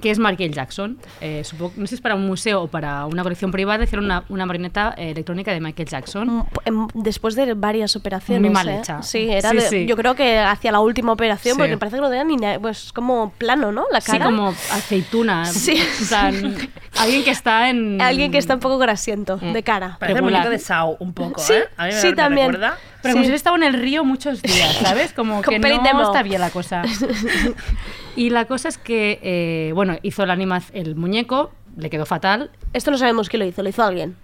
[0.02, 0.98] Que es Michael Jackson.
[1.22, 4.06] Eh, supongo- no sé si es para un museo o para una colección privada, hicieron
[4.06, 6.28] una, una marioneta eh, electrónica de Michael Jackson.
[6.38, 8.42] Mm, em, Después de varias operaciones.
[8.42, 8.80] Muy mal ¿eh?
[8.80, 9.02] hecha.
[9.04, 9.86] Sí, era Sí, de- sí.
[9.88, 11.58] yo creo que hacia la última operación, Sí.
[11.60, 13.86] porque me parece que no tenía ni pues como plano, ¿no?
[13.92, 14.26] La Sí, cara.
[14.26, 15.46] como aceituna.
[15.46, 15.78] Sí.
[16.02, 16.56] En plan,
[17.00, 18.02] alguien que está en...
[18.02, 19.54] Alguien que está un poco grasiento Mm.
[19.54, 19.98] de cara.
[20.00, 21.64] Parece muñeco de Sao un poco, Sí, ¿eh?
[21.78, 22.48] A mí me, sí, me también.
[22.52, 22.78] recuerda.
[23.02, 23.28] Pero como Sí.
[23.28, 25.14] si hubiera estado en el río muchos días, ¿sabes?
[25.14, 26.02] Como que no demo.
[26.04, 26.82] está bien la cosa.
[28.16, 32.52] y la cosa es que, eh, bueno, hizo la anima el muñeco, le quedó fatal.
[32.74, 34.18] Esto no sabemos quién lo hizo, lo hizo alguien.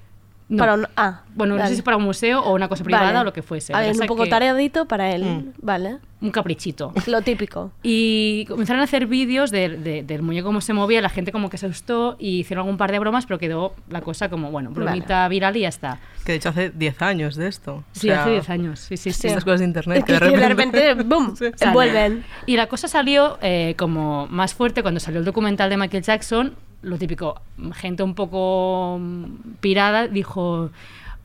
[0.54, 0.60] No.
[0.60, 1.70] Para un, ah, Bueno, no vale.
[1.72, 3.20] sé si para un museo o una cosa privada Vale.
[3.20, 3.74] o lo que fuese.
[3.74, 5.24] A ver, un poco que- tareadito para él.
[5.24, 5.54] Mm.
[5.62, 5.98] Vale.
[6.22, 6.94] Un caprichito.
[7.08, 7.72] Lo típico.
[7.82, 11.50] Y comenzaron a hacer vídeos de- de- del muñeco cómo se movía, la gente como
[11.50, 14.70] que se asustó y hicieron algún par de bromas, pero quedó la cosa como, bueno,
[14.70, 16.00] bromita viral y ya está.
[16.24, 17.76] Que de hecho hace 10 años de esto.
[17.78, 18.80] O Sí, sea, hace 10 años.
[18.80, 19.28] Sí, sí, sí.
[19.28, 20.80] Estas cosas de internet que de Que de repente...
[20.94, 21.36] repente, ¡boom!
[21.36, 21.54] Sale.
[21.60, 22.24] envuelven.
[22.46, 26.54] Y la cosa salió eh, como más fuerte cuando salió el documental de Michael Jackson.
[26.84, 27.42] Lo típico,
[27.74, 29.26] gente un poco mm,
[29.62, 30.70] pirada dijo.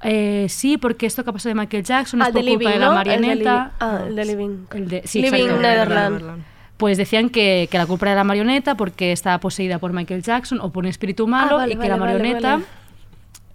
[0.02, 2.68] eh, sí, porque esto que ha pasado de Michael Jackson es Ah, por culpa Living,
[2.68, 3.00] de la ¿no?
[3.00, 3.72] El de marioneta.
[3.80, 4.56] Ah, el de Living.
[4.72, 5.60] El de, sí, Living exacto.
[5.62, 6.44] Netherland.
[6.76, 10.22] Pues decían que, que la culpa era de la marioneta porque estaba poseída por Michael
[10.22, 12.64] Jackson o por un espíritu malo Ah, vale, y que vale, la marioneta vale.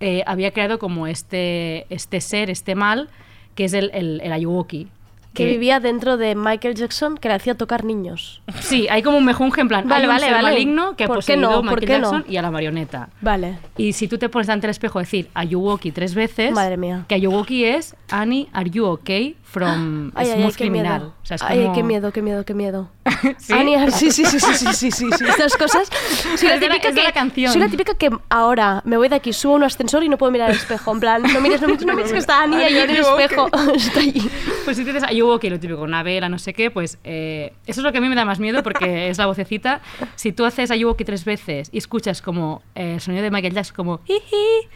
[0.01, 3.07] eh, había creado como este, este ser, este mal,
[3.55, 4.89] que es el, el, el Ayuwoki.
[5.33, 8.41] Que vivía dentro de Michael Jackson que le hacía tocar niños.
[8.61, 10.43] Sí, hay como un mejunje en plan, Vale, hay un vale, ser vale.
[10.51, 11.49] maligno que ha ¿Por qué poseído no?
[11.49, 12.11] a ¿Por Michael qué no?
[12.11, 13.09] Jackson y a la marioneta.
[13.21, 13.57] Vale.
[13.77, 17.05] Y si tú te pones ante el espejo a decir Ayuwoki tres veces, Madre mía.
[17.07, 19.35] que Ayuwoki es Annie, are you okay?
[19.43, 20.99] From Ay, ay, ay, Smooth qué Criminal.
[21.01, 21.13] miedo.
[21.21, 22.89] O sea, es Ay, ay, como- qué miedo, qué miedo, qué miedo.
[23.37, 23.53] ¿Sí?
[23.53, 25.25] Ania, sí, sí, sí, sí, sí, sí, sí, sí.
[25.27, 25.89] Estas cosas.
[26.37, 27.51] Soy la Es de la- típica que, la canción.
[27.51, 30.17] Soy la típica que ahora me voy de aquí, subo a un ascensor y no
[30.17, 30.91] puedo mirar al espejo.
[30.91, 33.49] En plan, no mires, no mires, no mires que está Ania ahí en el espejo.
[33.75, 34.29] Está allí.
[34.65, 37.83] Pues si dices Ayuwoki, lo típico, una vela, no sé qué, pues eh, eso es
[37.83, 39.81] lo que a mí me da más miedo porque es la vocecita.
[40.15, 43.75] Si tú haces Ayuwoki tres veces y escuchas como eh, el sonido de Michael Jackson
[43.75, 44.69] como "Jiji",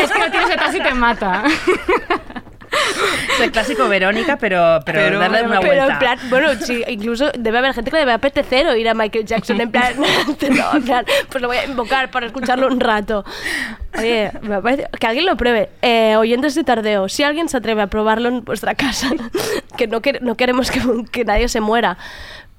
[0.00, 1.44] es que lo tienes detrás y te mata.
[3.34, 5.92] Es el clásico Verónica, pero, pero, darle una pero vuelta.
[5.94, 9.24] en plan, bueno, sí, incluso debe haber gente que le debe apetecer oír a Michael
[9.24, 9.60] Jackson.
[9.60, 9.94] En plan,
[10.50, 13.24] no, en plan, pues lo voy a invocar para escucharlo un rato.
[13.98, 15.70] Oye, me parece, que alguien lo pruebe.
[15.82, 19.08] Eh, oyentes de tardeo, si alguien se atreve a probarlo en vuestra casa,
[19.76, 21.96] que no, quer- no queremos que, que nadie se muera.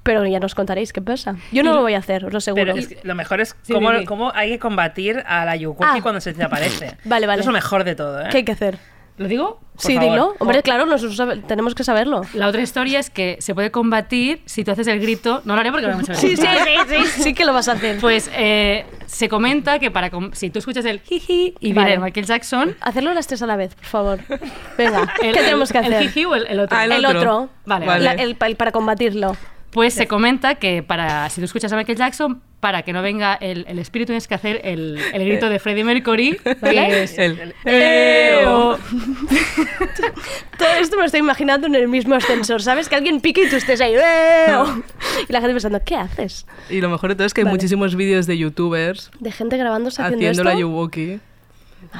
[0.04, 1.36] Pero ya nos contaréis qué pasa.
[1.52, 2.64] Yo no lo voy a hacer, os lo aseguro.
[2.64, 4.04] Pero es que lo mejor es Sí, cómo, dime.
[4.04, 5.98] cómo hay que combatir a la Yuwoki Ah.
[6.02, 6.96] cuando se te aparece.
[7.04, 7.40] Vale, vale.
[7.42, 8.26] Eso es lo mejor de todo, ¿eh?
[8.32, 8.78] ¿Qué hay que hacer?
[9.18, 9.60] ¿Lo digo?
[9.78, 10.10] sí, favor.
[10.10, 10.34] dilo.
[10.38, 12.22] Hombre, claro, nosotros tenemos que saberlo.
[12.34, 15.42] La otra historia es que se puede combatir si tú haces el grito.
[15.44, 17.68] No lo haré porque me da mucha Sí, sí, sí, sí, sí que lo vas
[17.68, 17.98] a hacer.
[18.00, 21.98] Pues eh, se comenta que para com- si tú escuchas el jiji y viene Vale.
[21.98, 22.76] Michael Jackson.
[22.80, 24.20] Hacerlo las tres a la vez, por favor.
[24.78, 25.92] Venga, el- ¿qué tenemos que hacer?
[25.94, 26.76] ¿El jiji o el, el otro?
[26.78, 27.18] Ah, el el otro.
[27.20, 27.48] otro.
[27.66, 28.04] Vale, Vale.
[28.04, 29.36] La- el, el- para combatirlo.
[29.70, 33.34] Pues se comenta que para si tú escuchas a Michael Jackson, para que no venga
[33.34, 37.54] el, el espíritu tienes que hacer el, el grito de Freddie Mercury, que es El-
[37.64, 38.78] "Eo".
[40.58, 42.88] Todo esto me lo estoy imaginando en el mismo ascensor, ¿sabes?
[42.88, 43.94] Que alguien pique y tú estés ahí.
[43.94, 44.80] "Eo".
[45.28, 46.46] Y la gente pensando, ¿qué haces?
[46.70, 50.00] Y lo mejor de todo es que hay muchísimos vídeos de youtubers De gente grabándose
[50.00, 50.60] haciendo, haciendo la esto.
[50.60, 51.18] Yuwoki.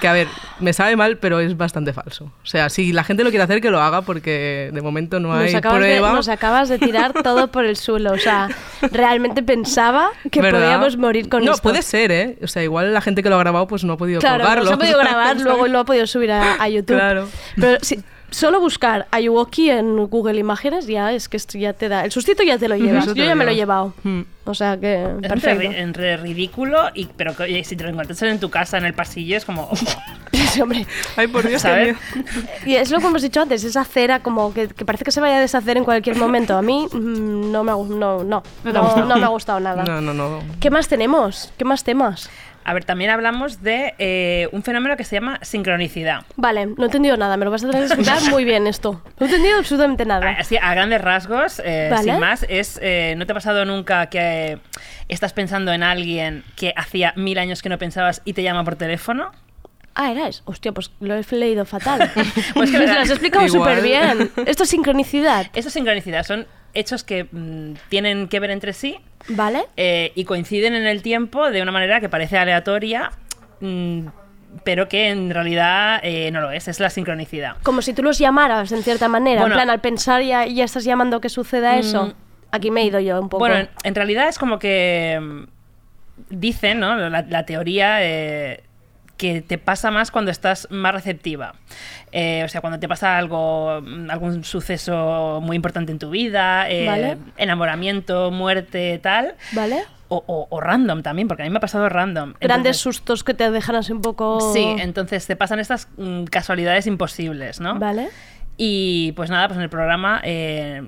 [0.00, 0.26] Que a ver,
[0.58, 2.24] me sabe mal, pero es bastante falso.
[2.42, 5.32] O sea, si la gente lo quiere hacer, que lo haga, porque de momento no
[5.34, 6.12] hay acabas, de, prueba.
[6.12, 8.12] nos acabas de tirar todo por el suelo.
[8.12, 8.48] O sea,
[8.90, 10.60] realmente pensaba que ¿verdad?
[10.60, 11.62] podíamos morir con no, esto.
[11.62, 12.38] puede ser, ¿eh?
[12.42, 14.64] O sea, igual la gente que lo ha grabado pues no ha podido Claro, colgarlo.
[14.64, 16.96] no se ha podido grabar, luego lo ha podido subir a, a YouTube.
[16.96, 17.28] Claro.
[17.56, 18.00] Pero si,
[18.32, 22.04] solo buscar Ayuwoki en Google Imágenes ya es que esto ya te da.
[22.04, 23.06] El sustito ya te lo llevas.
[23.06, 23.56] Yo ya me lo he llevas.
[23.56, 23.94] llevado.
[24.02, 24.22] Mm.
[24.44, 25.62] O sea que, Es entre, perfecto.
[25.70, 28.92] ri- entre ridículo y pero que, si te lo encuentras en tu casa en el
[28.94, 29.70] pasillo es como
[30.32, 30.84] Sí, hombre.
[31.16, 31.96] Ay, por Dios, ¿sabes?
[32.66, 35.20] Y es lo que hemos dicho antes, esa cera como que, que parece que se
[35.20, 36.56] vaya a deshacer en cualquier momento.
[36.56, 38.42] A mí mm, no me ha, no, no, No
[39.06, 39.84] no me ha gustado nada.
[39.84, 40.40] No, no, no.
[40.60, 41.52] ¿Qué más tenemos?
[41.56, 42.28] ¿Qué más temas?
[42.64, 46.24] A ver, también hablamos de eh, un fenómeno que se llama sincronicidad.
[46.36, 49.02] Vale, no he entendido nada, me lo vas a tener que explicar muy bien esto.
[49.18, 50.30] No he entendido absolutamente nada.
[50.38, 52.04] Así, a grandes rasgos, eh, Vale.
[52.12, 54.58] sin más, es eh, ¿no te ha pasado nunca que
[55.08, 58.76] estás pensando en alguien que hacía mil años que no pensabas y te llama por
[58.76, 59.32] teléfono?
[59.94, 60.42] Ah, era eso.
[60.46, 62.10] Hostia, pues lo he leído fatal.
[62.54, 64.30] Pues que Me la- lo has explicado súper bien.
[64.46, 68.98] Esto es sincronicidad, Eso es sincronicidad, son hechos que mm, tienen que ver entre sí
[69.28, 69.64] ¿vale?
[69.76, 73.10] eh, y coinciden en el tiempo de una manera que parece aleatoria,
[73.60, 74.06] mm,
[74.64, 77.56] pero que en realidad eh, no lo es, es la sincronicidad.
[77.62, 79.40] Como si tú los llamaras en cierta manera.
[79.40, 79.54] Bueno.
[79.54, 82.06] en plan, al pensar ya, ya estás llamando que suceda eso.
[82.06, 82.12] Mm.
[82.50, 83.38] Aquí me he ido yo un poco.
[83.38, 85.44] Bueno, en, en realidad es como que mm,
[86.28, 86.96] dicen, ¿no?
[87.08, 88.62] La, la teoría eh,
[89.22, 91.54] que te pasa más cuando estás más receptiva.
[92.10, 93.70] Eh, o sea, cuando te pasa algo,
[94.08, 97.18] algún suceso muy importante en tu vida, eh, Vale.
[97.36, 99.36] enamoramiento, muerte, tal.
[99.52, 99.84] ¿Vale?
[100.08, 102.34] O, o- o random también, porque a mí me ha pasado random.
[102.40, 104.40] Grandes Entonces- sustos que te dejan así un poco...
[104.52, 107.78] Sí, entonces te pasan estas mm, casualidades imposibles, ¿no?
[107.78, 108.08] ¿Vale?
[108.56, 110.82] Y pues nada, pues en el programa eh,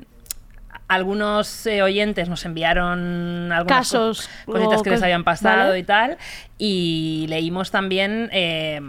[0.94, 5.78] algunos eh, oyentes nos enviaron algunas Casos co- cositas que les habían pasado ¿vale?
[5.78, 6.18] y tal.
[6.58, 8.80] Y leímos también eh,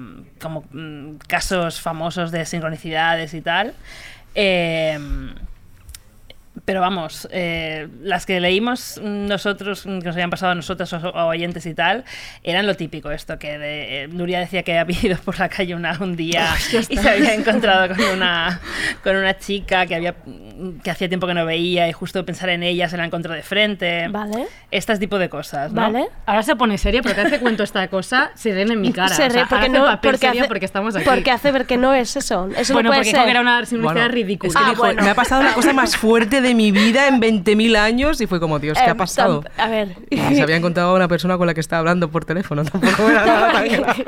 [0.41, 3.73] como mm, casos famosos de sincronicidades y tal.
[4.35, 4.99] Eh,
[6.65, 11.25] Pero vamos, eh, las que leímos nosotros, que nos habían pasado a nosotros o, o
[11.27, 12.03] oyentes y tal,
[12.43, 15.75] eran lo típico esto, que de- eh, Nuria decía que había ido por la calle
[15.75, 16.47] una, un día
[16.89, 18.59] y se había encontrado con una,
[19.03, 20.15] con una chica que, había,
[20.83, 23.43] que hacía tiempo que no veía y justo pensar en ella se la encontró de
[23.43, 24.07] frente.
[24.07, 24.47] Vale.
[24.71, 25.81] Este tipo de cosas, ¿no?
[25.81, 26.07] Vale.
[26.25, 29.09] Ahora se pone seria porque hace cuento esta cosa, se ríen en mi cara.
[29.09, 31.05] Se o sea, porque no, papel porque, hace, porque estamos aquí.
[31.05, 32.49] porque hace ver que no es eso.
[32.57, 33.13] Eso bueno, no puede porque ser.
[33.19, 34.47] dijo que era una simplicidad Bueno, ridícula.
[34.49, 35.03] Es que Ah, dijo, bueno.
[35.03, 38.39] me ha pasado la cosa más fuerte de mi vida en 20.000 años y fue
[38.39, 39.43] como, Dios, ¿qué Eh, ha pasado?
[39.43, 39.95] tam- A ver.
[40.09, 43.09] Y se había encontrado a una persona con la que estaba hablando por teléfono, tampoco
[43.09, 44.05] era nada tan grave.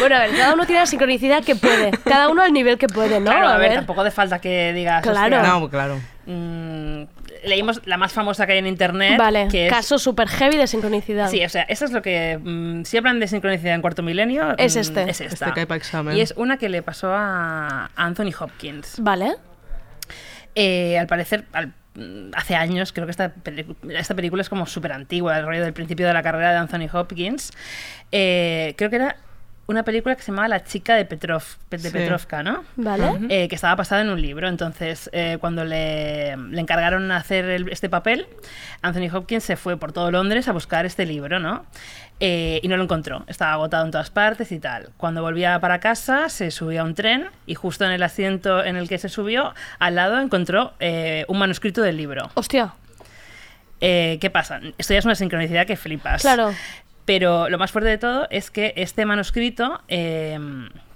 [0.00, 1.90] bueno, a ver, cada uno tiene la sincronicidad que puede.
[2.04, 3.26] Cada uno al nivel que puede, ¿no?
[3.30, 5.02] Claro, a ver, tampoco hace falta que digas.
[5.02, 5.36] Claro.
[5.36, 6.00] hostia, No, claro.
[6.26, 7.02] mm,
[7.44, 9.16] leímos la más famosa que hay en internet.
[9.18, 11.30] Vale, que es- caso super heavy de sincronicidad.
[11.30, 12.38] Sí, o sea, eso es lo que.
[12.42, 14.54] mm, si hablan de sincronicidad en cuarto milenio.
[14.58, 15.10] Es mm, este.
[15.10, 15.48] Es esta.
[15.56, 16.16] Este examen.
[16.16, 18.96] Y es una que le pasó a Anthony Hopkins.
[19.00, 19.34] Vale.
[20.54, 21.72] Eh, al parecer, al-
[22.34, 23.34] hace años, creo que esta,
[23.90, 26.88] esta película es como súper antigua, el rollo del principio de la carrera de Anthony
[26.92, 27.50] Hopkins.
[28.12, 29.16] Eh, creo que era
[29.70, 31.90] una película que se llamaba La chica de, Petrov, de Sí.
[31.90, 32.64] Petrovka, ¿no?
[32.76, 33.18] Vale.
[33.28, 34.48] Eh, que estaba basada en un libro.
[34.48, 38.26] Entonces, eh, cuando le, le encargaron hacer el- este papel,
[38.82, 41.64] Anthony Hopkins se fue por todo Londres a buscar este libro, ¿no?
[42.22, 43.24] Eh, y no lo encontró.
[43.28, 44.90] Estaba agotado en todas partes y tal.
[44.98, 48.76] Cuando volvía para casa, se subió a un tren y justo en el asiento en
[48.76, 52.30] el que se subió, al lado encontró eh, un manuscrito del libro.
[52.34, 52.74] Hostia.
[53.80, 54.60] Eh, ¿Qué pasa?
[54.76, 56.20] Esto ya es una sincronicidad que flipas.
[56.20, 56.52] Claro.
[57.04, 60.38] Pero lo más fuerte de todo es que este manuscrito eh,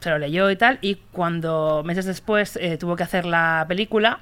[0.00, 4.20] se lo leyó y tal, y cuando meses después eh, tuvo que hacer la película,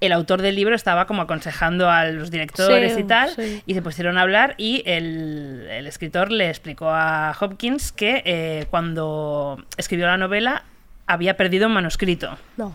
[0.00, 3.62] el autor del libro estaba como aconsejando a los directores Sí, y tal, sí.
[3.66, 8.66] y se pusieron a hablar y el, el escritor le explicó a Hopkins que eh,
[8.70, 10.64] cuando escribió la novela
[11.06, 12.38] había perdido un manuscrito.
[12.56, 12.74] No.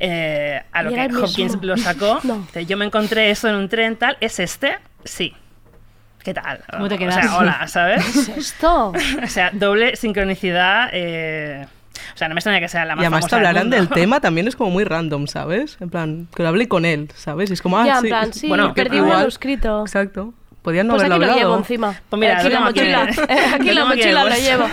[0.00, 1.24] Eh, a lo Y que mismo.
[1.24, 2.20] Hopkins lo sacó.
[2.24, 2.38] No.
[2.46, 4.16] Dice, Yo me encontré eso en un tren tal.
[4.20, 4.78] ¿Es este?
[5.04, 5.34] Sí.
[6.22, 6.60] ¿Qué tal?
[6.70, 7.14] ¿Cómo te O quedas?
[7.14, 8.04] sea, hola, ¿sabes?
[8.04, 8.92] ¿Qué es esto?
[9.24, 10.90] o sea, doble sincronicidad.
[10.92, 11.66] eh,
[12.14, 13.70] O sea, no me extraña que sea la más Y además te famosa del hablarán
[13.70, 13.94] del mundo.
[13.94, 15.78] tema también es como muy random, ¿sabes?
[15.80, 17.50] En plan, que lo hablé con él, ¿sabes?
[17.50, 18.08] Y es como, ah, ya, en sí.
[18.08, 19.82] plan, sí, Bueno, perdí un manuscrito.
[19.82, 20.34] Exacto.
[20.60, 21.48] Podían no Pues haberlo aquí lo hablado.
[21.48, 22.00] llevo encima.
[22.10, 23.02] Pues mira, aquí lo la en mochila.
[23.54, 24.64] aquí lo la en mochila lo llevo.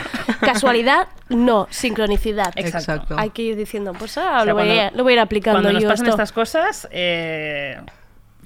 [0.42, 1.68] Casualidad, no.
[1.70, 2.52] Sincronicidad.
[2.56, 2.78] Exacto.
[2.92, 3.16] Exacto.
[3.20, 5.16] Hay que ir diciendo, pues ah, O sea, lo, voy a, cuando- lo voy a
[5.16, 6.16] ir aplicando Cuando nos yo pasan esto.
[6.16, 7.78] estas cosas, eh,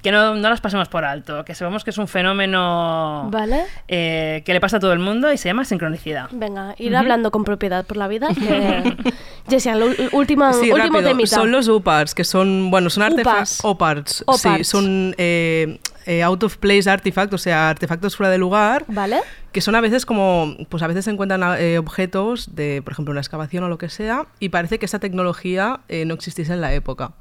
[0.02, 3.64] que no, no las pasemos por alto, que sepamos que es un fenómeno Vale.
[3.88, 6.30] eh, que le pasa a todo el mundo y se llama sincronicidad.
[6.32, 8.30] Venga, ir hablando con propiedad por la vida.
[8.34, 8.96] Que...
[9.50, 11.10] Jessia, lo- última, Sí, último rápido.
[11.10, 11.36] temita.
[11.36, 13.60] Son los UPARTs, que son, bueno, son artefactos.
[13.64, 14.24] OPARTs.
[14.38, 18.86] Sí, son eh, eh, out of place artifact, o sea, artefactos fuera de lugar.
[18.88, 19.20] ¿Vale?
[19.52, 23.12] que son a veces como, pues a veces se encuentran eh, objetos de, por ejemplo,
[23.14, 26.62] una excavación o lo que sea, y parece que esa tecnología eh, no existiese en
[26.62, 27.14] la época.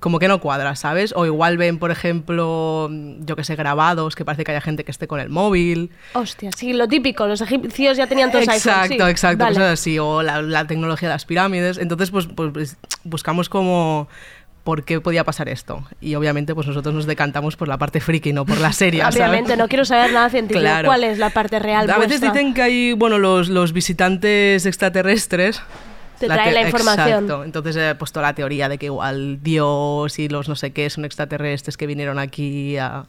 [0.00, 1.12] Como que no cuadra, ¿sabes?
[1.16, 2.88] O igual ven, por ejemplo,
[3.18, 5.90] yo que sé, grabados, que parece que haya gente que esté con el móvil.
[6.14, 7.26] Hostia, sí, lo típico.
[7.26, 9.06] Los egipcios ya tenían todos exacto, iPhones.
[9.06, 9.10] sí.
[9.10, 9.56] exacto, Vale.
[9.56, 9.98] cosas así.
[9.98, 11.78] O la, la tecnología de las pirámides.
[11.78, 14.08] Entonces, pues, pues, pues, buscamos como
[14.68, 15.82] por qué podía pasar esto.
[15.98, 19.02] Y obviamente, pues nosotros nos decantamos por la parte friki, no por la serie.
[19.02, 20.60] Obviamente, no quiero saber nada científico.
[20.60, 20.88] Claro.
[20.88, 21.90] ¿Cuál es la parte real?
[21.90, 22.32] A veces vuestra?
[22.32, 25.62] dicen que hay, bueno, los, los visitantes extraterrestres.
[26.18, 27.24] Te traen la información.
[27.24, 27.44] Exacto.
[27.44, 31.04] Entonces he puesto la teoría de que igual Dios y los no sé qué son
[31.04, 33.06] extraterrestres que vinieron aquí a,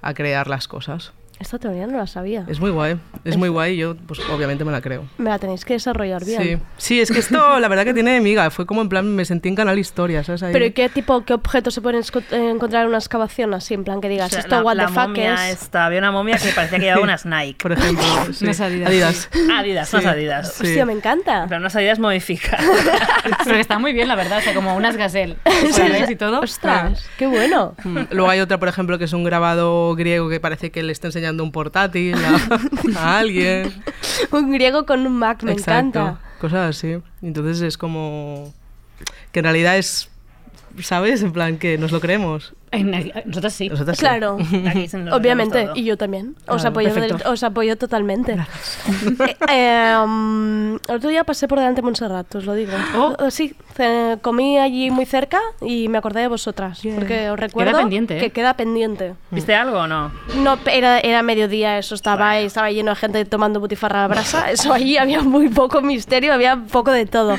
[0.00, 1.12] a crear las cosas.
[1.38, 2.46] Esta teoría no la sabía.
[2.48, 5.04] Es muy guay, es muy guay y yo pues obviamente me la creo.
[5.18, 6.42] Me la tenéis que desarrollar bien.
[6.42, 6.58] Sí.
[6.78, 9.50] sí, es que esto la verdad que tiene miga, fue como en plan, me sentí
[9.50, 10.42] en Canal Historia, ¿sabes?
[10.42, 10.52] Ahí.
[10.54, 13.74] Pero ¿y qué tipo, qué objetos se pueden eh, encontrar en una excavación así?
[13.74, 15.62] En plan que digas, O sea, esto la, what la the fuck momia es.
[15.62, 17.58] esta, había una momia que parecía que llevaba unas Nike.
[17.60, 18.44] Por ejemplo, sí.
[18.44, 18.88] Unas Adidas.
[18.88, 19.28] Adidas.
[19.58, 19.96] Adidas, Sí.
[19.96, 20.52] unas Adidas.
[20.54, 20.66] Sí.
[20.68, 21.42] Hostia, me encanta.
[21.42, 22.64] En plan, unas Adidas modificadas.
[23.44, 24.38] Pero que está muy bien, la verdad.
[24.38, 25.36] O sea, como unas gazelle.
[25.70, 26.08] ¿sabes?
[26.08, 26.40] y todo.
[26.40, 27.74] Ostras, qué bueno.
[27.84, 30.92] Mm, Luego hay otra, por ejemplo, que es un grabado griego que parece que le
[30.92, 32.60] está enseñando un portátil a,
[32.98, 33.72] a alguien.
[34.30, 36.20] Un griego con un Mac, me Exacto, encanta.
[36.40, 36.98] Cosas así.
[37.22, 38.52] Entonces es como
[39.32, 40.08] que en realidad es,
[40.82, 41.22] ¿sabes?
[41.22, 42.52] En plan que nos lo creemos.
[43.24, 43.68] Nosotros sí.
[43.68, 44.00] Nosotras sí.
[44.00, 44.36] Claro,
[45.12, 46.34] obviamente, y yo también.
[46.46, 48.36] Os, Claro, apoyo, del- os apoyo totalmente.
[49.26, 52.72] Eh, eh, um, el otro día pasé por delante de Montserrat, os lo digo.
[52.96, 53.16] Oh.
[53.24, 53.54] Eh, sí,
[54.22, 56.80] comí allí muy cerca y me acordé de vosotras.
[56.94, 58.20] Porque os recuerdo pendiente, ¿eh?
[58.20, 59.14] que queda pendiente.
[59.30, 60.12] ¿Viste algo o no?
[60.36, 64.08] No, era, era mediodía, eso estaba ahí, estaba lleno de gente tomando butifarra a la
[64.08, 64.50] brasa.
[64.50, 67.36] Eso allí había muy poco misterio, había poco de todo.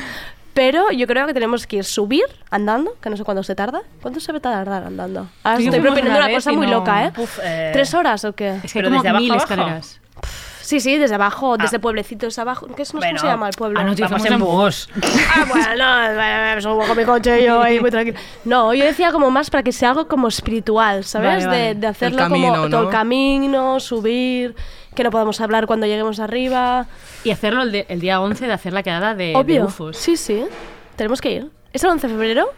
[0.58, 3.82] Pero yo creo que tenemos que ir subir andando, que no sé cuánto se tarda.
[4.02, 5.28] ¿Cuánto se va a tardar andando?
[5.44, 7.12] Ahora Sí, estoy proponiendo una cosa muy no- loca, ¿eh?
[7.16, 8.56] Uf, eh, ¿Tres horas o qué?
[8.64, 9.80] Es que Pero como desde abajo mil abajo.
[10.68, 12.66] Sí, sí, desde abajo, desde pueblecitos abajo.
[12.76, 12.92] ¿Qué es?
[12.92, 13.80] No sé Bueno, cómo se llama el pueblo.
[13.80, 14.88] ah, no, Vamos en bus.
[15.34, 15.74] Ah, bueno,
[16.12, 18.18] no, me subo con mi coche y yo ahí muy tranquilo.
[18.44, 21.30] No, yo decía como más para que sea algo como espiritual, ¿sabes?
[21.30, 21.58] Vale, vale.
[21.58, 22.90] De, de hacerlo El camino, como todo el ¿no?
[22.90, 24.54] camino, subir,
[24.94, 26.86] que no podamos hablar cuando lleguemos arriba.
[27.24, 29.62] Y hacerlo el, de- el día 11 de hacer la quedada de, de Obvio.
[29.64, 29.96] bufos.
[29.96, 30.44] Sí, sí.
[30.96, 31.50] Tenemos que ir.
[31.72, 32.50] ¿Es el 11 de febrero?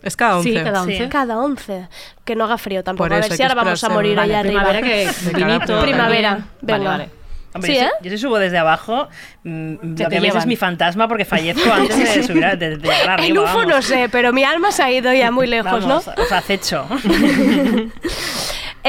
[0.00, 0.48] Es cada 11.
[0.48, 1.08] Sí, cada 11.
[1.08, 1.88] Cada 11.
[2.24, 3.08] Que no haga frío tampoco.
[3.08, 4.62] Por a ver si ahora vamos a morir vale, allá arriba.
[4.62, 5.80] Primavera que De vinito.
[5.82, 6.38] Primavera.
[6.60, 6.78] Venga.
[6.78, 7.17] Vale, vale.
[7.58, 7.90] Hombre, Sí, yo, ¿eh?
[8.00, 9.08] si- yo si subo desde abajo,
[9.44, 12.76] mm, Se lo que veis es mi fantasma porque fallezco antes de subir a, de,
[12.78, 13.26] de arriba.
[13.26, 13.66] El UFO vamos.
[13.66, 16.22] no sé, pero mi alma se ha ido ya muy lejos, Vamos, ¿no?
[16.22, 16.86] Os acecho.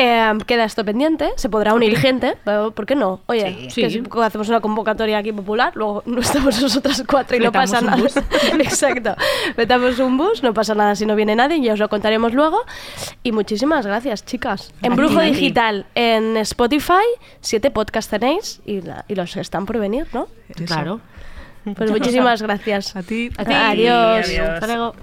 [0.01, 3.19] Eh, queda esto pendiente, se podrá unir gente, pero ¿por qué no?
[3.25, 3.81] Oye, Sí.
[3.81, 4.01] que Sí.
[4.01, 7.79] si hacemos una convocatoria aquí popular, luego no estamos nosotras cuatro y no Metamos pasa
[7.83, 8.01] un nada.
[8.01, 8.15] bus.
[8.59, 9.15] Exacto.
[9.57, 12.59] Metamos un bus, no pasa nada si no viene nadie, ya os lo contaremos luego.
[13.23, 14.73] Y muchísimas gracias, chicas.
[14.81, 15.19] En Brujo.
[15.19, 17.03] Digital, en Spotify,
[17.41, 20.27] siete podcasts tenéis y, la- y los están por venir, ¿no?
[20.65, 21.01] Claro.
[21.75, 22.95] Pues muchísimas gracias.
[22.95, 23.29] A ti.
[23.37, 23.53] A ti.
[23.53, 24.25] Adiós.
[24.27, 24.49] Adiós.
[24.49, 24.95] Hasta luego.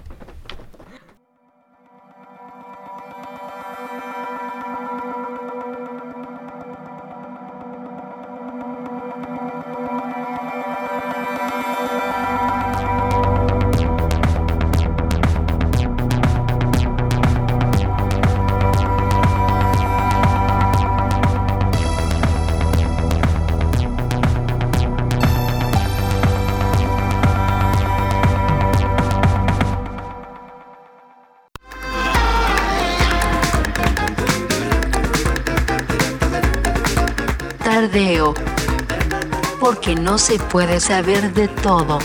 [39.87, 42.01] Porque no se puede saber de todo.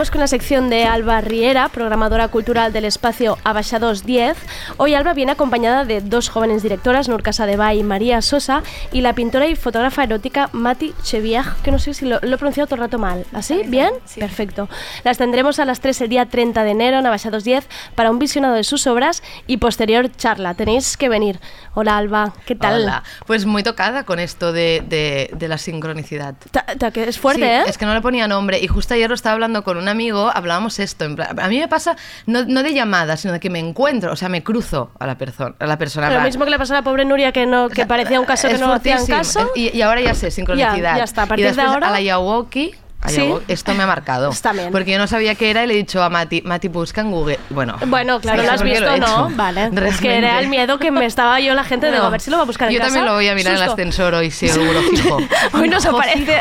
[0.00, 4.34] Vamos con la sección de Alba Riera, programadora cultural del espacio Abaixados 10.
[4.78, 9.12] Hoy Alba viene acompañada de dos jóvenes directoras, Nur Casadevall y María Sosa, y la
[9.12, 12.76] pintora y fotógrafa erótica Mati Chevier, que no sé si lo, lo he pronunciado todo
[12.76, 13.26] el rato mal.
[13.34, 13.60] ¿Así?
[13.66, 13.90] ¿Bien?
[14.18, 14.70] Perfecto.
[15.04, 18.18] Las tendremos a las 3 el día 30 de enero en Abaixados 10 para un
[18.18, 20.54] visionado de sus obras y posterior charla.
[20.54, 21.40] Tenéis que venir.
[21.74, 22.84] Hola Alba, ¿qué tal?
[22.84, 23.02] Hola.
[23.26, 26.36] Pues muy tocada con esto de, de- de la sincronicidad.
[26.52, 27.62] Ta- ta- que es fuerte, Sí, ¿eh?
[27.66, 30.30] Es que no le ponía nombre y justo ayer lo estaba hablando con un amigo,
[30.34, 31.04] hablábamos esto.
[31.04, 34.12] en plan- a mí me pasa no, no de llamada, sino de que me encuentro,
[34.12, 36.10] o sea, me cruzo a la, persona a la persona.
[36.10, 38.48] Lo mismo que le pasó a la pobre Nuria, que, no, que parecía un caso
[38.48, 39.18] que no hacían fortísimo.
[39.44, 39.50] caso.
[39.54, 40.92] Y, y ahora ya sé, sincronicidad.
[40.92, 41.22] Ya, ya está.
[41.22, 42.74] A y partir de después ahora- a la Yawoki.
[43.08, 43.32] Sí.
[43.48, 44.30] Esto me ha marcado.
[44.32, 44.70] Está bien.
[44.70, 47.10] Porque yo no sabía qué era y le he dicho a Mati, Mati, busca en
[47.10, 47.38] Google.
[47.50, 49.30] Bueno, Bueno, claro, lo has visto, he ¿no?
[49.30, 49.70] Vale.
[49.88, 52.04] Es que era el miedo que me estaba yo la gente de No.
[52.04, 52.88] a ver si lo va a buscar en Yo casa.
[52.88, 53.72] también lo voy a mirar en el Susto.
[53.72, 55.16] ascensor hoy, seguro, fijo.
[55.54, 56.40] Hoy nos Fijo, aparece,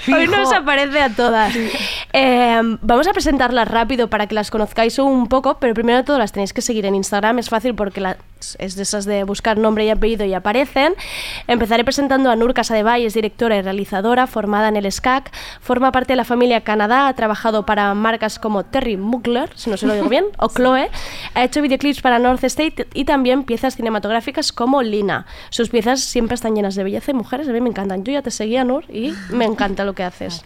[0.00, 1.54] fijo, hoy nos aparece a todas.
[2.12, 6.18] Eh, vamos a presentarlas rápido para que las conozcáis un poco, pero primero de todo
[6.18, 7.38] las tenéis que seguir en Instagram.
[7.38, 8.00] Es fácil porque
[8.58, 10.94] es de esas de buscar nombre y apellido y aparecen.
[11.46, 15.30] Empezaré presentando a Nur Casadevall, es directora y realizadora, formada en el SCAC,
[15.60, 19.76] forma parte de la familia Canadá, ha trabajado para marcas como Terry Mugler, si no
[19.76, 20.90] se lo digo bien, o Chloe,
[21.34, 25.26] ha hecho videoclips para North State y también piezas cinematográficas como Lina.
[25.50, 28.04] Sus piezas siempre están llenas de belleza y mujeres, a mí me encantan.
[28.04, 30.42] Yo ya te seguía, Nur, y me encanta lo que haces.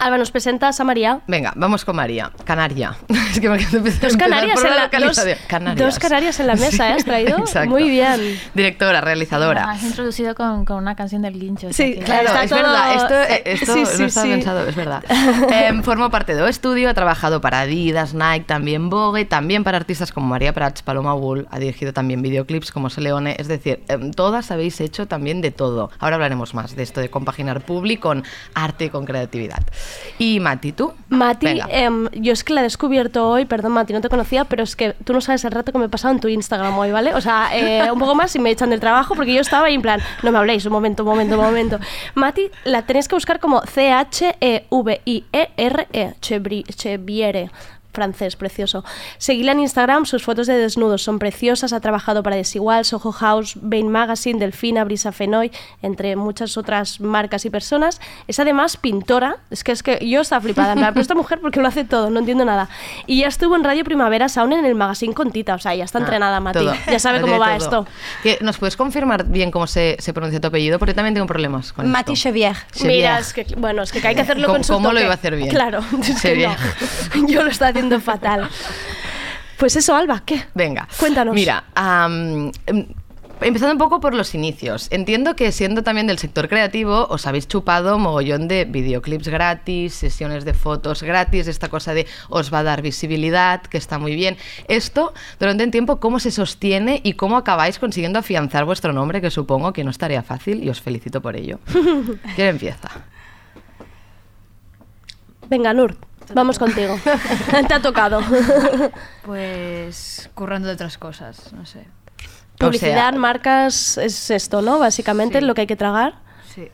[0.00, 1.20] Alba, nos presentas a María.
[1.26, 2.30] Venga, vamos con María.
[2.44, 2.96] Canaria.
[3.28, 5.18] Es que me Dos canarias, en la la, dos.
[5.46, 5.76] Canarias.
[5.86, 6.92] dos canarias en la mesa, ¿eh?
[6.94, 7.38] ¿Has traído?
[7.38, 7.70] exacto.
[7.70, 8.38] Muy bien.
[8.54, 9.70] Directora, realizadora.
[9.70, 11.72] Has introducido con, con una canción del guincho.
[11.72, 14.32] Sí, que- Claro, Está es todo- verdad, esto, eh, esto Sí, no sí, estaba sí.
[14.32, 15.04] pensado, es verdad.
[15.50, 19.76] Em, formo parte de O Estudio, ha trabajado para Adidas, Nike, también Vogue, también para
[19.76, 24.12] artistas como María Prats, Paloma Bull, ha dirigido también videoclips como Seleone, es decir, em,
[24.12, 25.90] todas habéis hecho también de todo.
[25.98, 29.57] Ahora hablaremos más de esto de compaginar publi con arte y con creatividad.
[30.18, 30.92] Y Mati, ¿tú?
[31.08, 31.66] Mati, Venga.
[31.70, 34.74] em, yo es que la he descubierto hoy, perdón Mati, no te conocía, pero es
[34.76, 37.14] que tú no sabes el rato que me he pasado en tu Instagram hoy, ¿vale?
[37.14, 39.74] O sea, eh, un poco más y me echan del trabajo porque yo estaba ahí
[39.74, 41.78] en plan, no me habléis, un momento, un momento, un momento.
[42.14, 43.62] Mati, la tenéis que buscar como
[44.78, 47.50] C-H-E-V-I-E-R-E, Chevri- Cheviere.
[47.98, 48.84] Francés, precioso.
[49.18, 51.72] Seguidla en Instagram, sus fotos de desnudos son preciosas.
[51.72, 55.50] Ha trabajado para Desigual, Soho House, Bain Magazine, Delfina, Brisa Fenoy,
[55.82, 58.00] entre muchas otras marcas y personas.
[58.28, 59.38] Es además pintora.
[59.50, 60.74] Es que es que yo estaba flipada.
[60.74, 62.08] plan, pero esta mujer, porque lo hace todo?
[62.08, 62.68] No entiendo nada.
[63.06, 65.56] Y ya estuvo en Radio Primavera Sound en el magazine con Tita.
[65.56, 66.60] O sea, ya está Ah, entrenada, Mati.
[66.60, 66.74] todo.
[66.88, 67.86] Ya sabe Lo cómo va todo.
[68.22, 68.44] esto.
[68.44, 70.78] ¿Nos puedes confirmar bien cómo se, se pronuncia tu apellido?
[70.78, 72.22] Porque también tengo problemas con Mati esto.
[72.28, 72.54] Chevier.
[72.84, 75.04] Mira, es que, bueno, es que hay que hacerlo ¿Cómo- con su cómo lo toque.
[75.04, 75.48] iba a hacer bien?
[75.48, 76.50] Claro, es que Chevier.
[77.16, 77.26] no.
[77.28, 78.48] Yo lo estaba haciendo fatal.
[79.58, 80.44] Pues eso, Alba, ¿qué?
[80.54, 80.86] Venga.
[81.00, 81.34] Cuéntanos.
[81.34, 82.52] Mira, em,
[83.40, 84.86] empezando un poco por los inicios.
[84.90, 90.44] Entiendo que siendo también del sector creativo, os habéis chupado mogollón de videoclips gratis, sesiones
[90.44, 94.36] de fotos gratis, esta cosa de os va a dar visibilidad, que está muy bien.
[94.68, 99.30] Esto, durante un tiempo, ¿cómo se sostiene y cómo acabáis consiguiendo afianzar vuestro nombre, que
[99.30, 101.58] supongo que no es tarea fácil y os felicito por ello.
[102.36, 102.88] ¿Quién empieza?
[105.48, 105.96] Venga, Nur,
[106.34, 106.98] vamos contigo.
[107.68, 108.20] Te ha tocado.
[109.24, 111.86] Pues currando de otras cosas, no sé.
[112.58, 114.78] Publicidad, marcas, es esto, ¿no?
[114.78, 115.44] Básicamente Sí.
[115.44, 116.14] lo que hay que tragar.
[116.52, 116.68] Sí.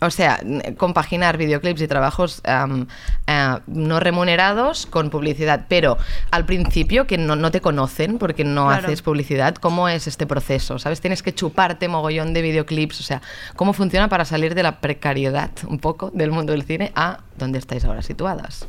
[0.00, 0.38] O sea,
[0.76, 2.86] compaginar videoclips y trabajos am,
[3.26, 5.64] ah, no remunerados con publicidad.
[5.68, 5.98] Pero
[6.30, 8.86] al principio, que no, no te conocen porque no Claro.
[8.86, 10.78] haces publicidad, ¿cómo es este proceso?
[10.78, 11.00] ¿Sabes?
[11.00, 13.00] Tienes que chuparte mogollón de videoclips.
[13.00, 13.20] O sea,
[13.56, 17.58] ¿cómo funciona para salir de la precariedad un poco del mundo del cine a donde
[17.58, 18.68] estáis ahora situadas?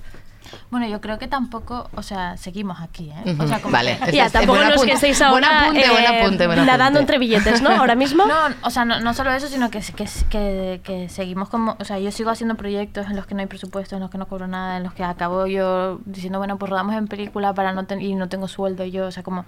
[0.69, 3.31] Bueno, yo creo que tampoco, o sea, seguimos aquí, ¿eh?
[3.33, 3.97] Ujú, O sea, como vale.
[3.97, 6.47] que- Este Ya, tampoco buen es que apunte, estéis buen ahora apunte, buen eh, apunte,
[6.47, 6.99] buen nadando apunte.
[6.99, 7.69] entre billetes, ¿no?
[7.71, 8.25] Ahora mismo.
[8.35, 11.85] No, o sea, no, no solo eso, sino que, que, que, que seguimos como, o
[11.85, 14.27] sea, yo sigo haciendo proyectos en los que no hay presupuesto, en los que no
[14.27, 17.85] cobro nada, en los que acabo yo diciendo, bueno, pues rodamos en película para no
[17.85, 19.45] ten- y no tengo sueldo yo, o sea, como...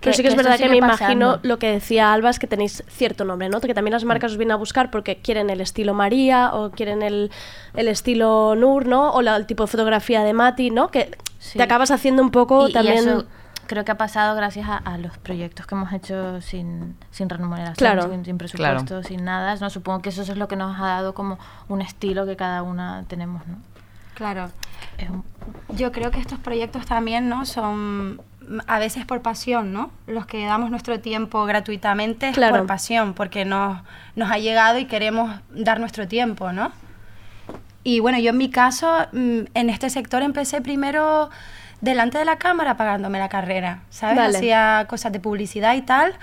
[0.00, 1.14] Pero sí que es verdad que me pasando.
[1.14, 3.60] imagino lo que decía Alba es que tenéis cierto nombre, ¿no?
[3.60, 7.02] Que también las marcas os vienen a buscar porque quieren el estilo María o quieren
[7.02, 7.30] el,
[7.74, 9.12] el estilo Nur, ¿no?
[9.12, 10.88] O la- el tipo de fotografía de Mati, ¿no?
[10.90, 11.58] Que Sí.
[11.58, 12.96] te acabas haciendo un poco Y- y también...
[12.98, 13.26] eso
[13.66, 17.74] creo que ha pasado gracias a, a los proyectos que hemos hecho sin, sin remuneración,
[17.76, 18.10] Claro.
[18.10, 19.56] sin, sin presupuesto, sin nada.
[19.56, 19.70] ¿no?
[19.70, 23.04] Supongo que eso es lo que nos ha dado como un estilo que cada una
[23.08, 23.56] tenemos, ¿no?
[24.14, 24.50] Claro.
[25.70, 27.46] Yo creo que estos proyectos también, ¿no?
[27.46, 28.20] Son
[28.66, 29.90] a veces por pasión, ¿no?
[30.06, 32.58] Los que damos nuestro tiempo gratuitamente es Claro.
[32.58, 33.78] por pasión, porque nos,
[34.14, 36.70] nos ha llegado y queremos dar nuestro tiempo, ¿no?
[37.84, 41.30] Y bueno, yo en mi caso, mm, en este sector empecé primero
[41.80, 44.16] delante de la cámara pagándome la carrera, ¿sabes?
[44.16, 44.38] Vale.
[44.38, 46.14] Hacía cosas de publicidad y tal.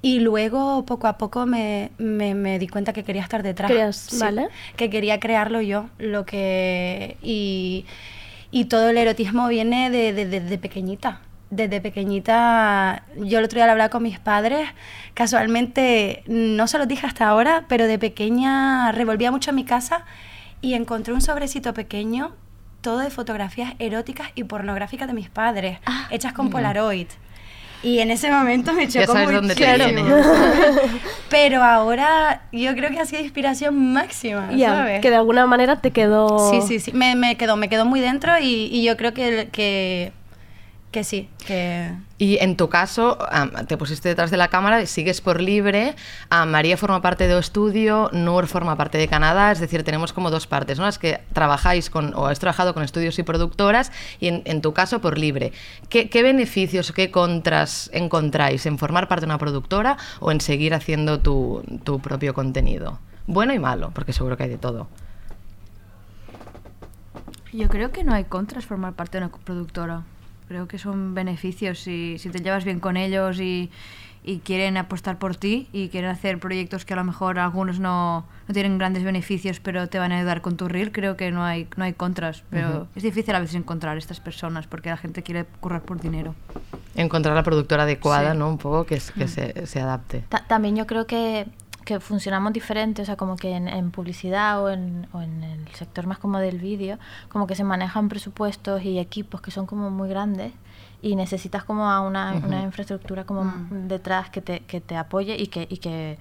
[0.00, 3.70] Y luego, poco a poco, me, me- me di cuenta que quería estar detrás.
[3.70, 4.48] Querías- vale.
[4.76, 5.86] Que quería crearlo yo.
[5.98, 7.16] Lo que...
[7.22, 7.84] Y,
[8.50, 11.20] y todo el erotismo viene de, de- de- de pequeñita.
[11.50, 14.68] Desde pequeñita, yo el otro día lo hablaba con mis padres,
[15.14, 20.04] casualmente, no se los dije hasta ahora, pero de pequeña revolvía mucho en mi casa
[20.62, 22.32] y encontré un sobrecito pequeño,
[22.80, 25.78] todo de fotografías eróticas y pornográficas de mis padres,
[26.10, 26.48] hechas con.
[26.48, 27.08] Polaroid.
[27.82, 30.04] Y en ese momento me Ya chocó sabes dónde te viene.
[31.28, 35.00] Pero ahora yo creo que ha sido inspiración máxima, Ya, ¿sabes?
[35.00, 36.50] que de alguna manera te quedó...
[36.50, 36.92] Sí, sí, sí.
[36.92, 40.12] Me, me quedó, me quedó muy dentro y, y yo creo que, que,
[40.92, 41.90] que sí, que...
[42.18, 45.96] Y en tu caso, am, te pusiste detrás de la cámara y sigues por libre.
[46.46, 50.30] María forma parte de O Estudio, Nur forma parte de Canadá, es decir, tenemos como
[50.30, 50.84] dos partes, ¿no?
[50.84, 53.90] Las que trabajáis con, o has trabajado con estudios y productoras,
[54.20, 55.52] y en, en tu caso por libre.
[55.88, 60.40] ¿Qué, qué beneficios o qué contras encontráis en formar parte de una productora o en
[60.40, 63.00] seguir haciendo tu, tu propio contenido?
[63.26, 64.86] Bueno y malo, porque seguro que hay de todo.
[67.52, 70.04] Yo creo que no hay contras formar parte de una productora.
[70.52, 73.70] Creo que son beneficios si, si te llevas bien con ellos y,
[74.22, 78.26] y quieren apostar por ti y quieren hacer proyectos que a lo mejor algunos no,
[78.46, 80.92] no tienen grandes beneficios pero te van a ayudar con tu reel.
[80.92, 82.86] Creo que no hay, no hay contras, pero Ujú.
[82.96, 86.34] es difícil a veces encontrar estas personas porque la gente quiere currar por dinero.
[86.94, 88.38] Encontrar la productora adecuada, Sí.
[88.38, 88.50] ¿no?
[88.50, 89.28] Un poco que, que Mm.
[89.28, 90.22] se, se adapte.
[90.28, 91.46] Ta- también yo creo que,
[91.84, 95.66] que funcionamos diferente, o sea, como que en, en publicidad o en, o en el
[95.74, 99.90] sector más como del vídeo, como que se manejan presupuestos y equipos que son como
[99.90, 100.52] muy grandes
[101.02, 103.88] y necesitas como a una, infraestructura como Mm.
[103.88, 106.18] detrás que te, que te apoye y que, y que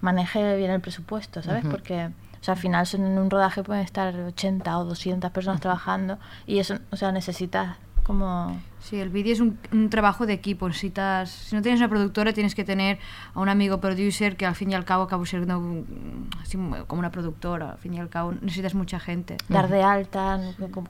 [0.00, 1.64] maneje bien el presupuesto, ¿sabes?
[1.70, 2.10] Porque...
[2.38, 6.18] O sea, al final son- en un rodaje pueden estar 80 o 200 personas trabajando
[6.46, 7.76] y eso, o sea, necesitas
[8.06, 8.56] Como...
[8.78, 10.68] Sí, el vídeo es un, un trabajo de equipo.
[10.68, 13.00] Necesitas, si no tienes una productora, tienes que tener
[13.34, 17.00] a un amigo producer que al fin y al cabo acaba siendo un- así como
[17.00, 17.72] una productora.
[17.72, 19.38] Al fin y al cabo necesitas mucha gente.
[19.48, 20.38] Dar de alta,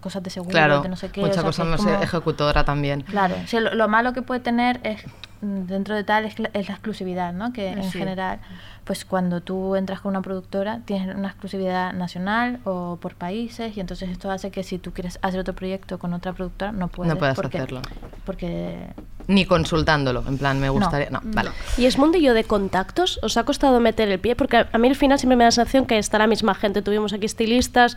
[0.02, 1.22] cosas de seguro, Claro, de no sé qué.
[1.22, 3.00] mucha o sea, cosa es como- ejecutora también.
[3.00, 5.02] Claro, sí, lo, lo malo que puede tener es,
[5.40, 7.54] dentro de tal, es, la- es la exclusividad, ¿no?
[7.54, 7.98] Que en Sí.
[7.98, 8.40] general,
[8.86, 13.80] pues cuando tú entras con una productora, tienes una exclusividad nacional o por países, y
[13.80, 17.12] entonces esto hace que si tú quieres hacer otro proyecto con otra productora, no puedes.
[17.12, 17.82] no puedes porque, hacerlo.
[18.24, 18.94] Porque
[19.28, 21.10] Ni consultándolo, en plan, me gustaría...
[21.10, 21.50] No, vale.
[21.76, 23.18] ¿Y es mundillo de contactos?
[23.22, 24.36] ¿Os ha costado meter el pie?
[24.36, 26.54] Porque a- a mí al final siempre me da la sensación que está la misma
[26.54, 26.80] gente.
[26.80, 27.96] Tuvimos aquí estilistas,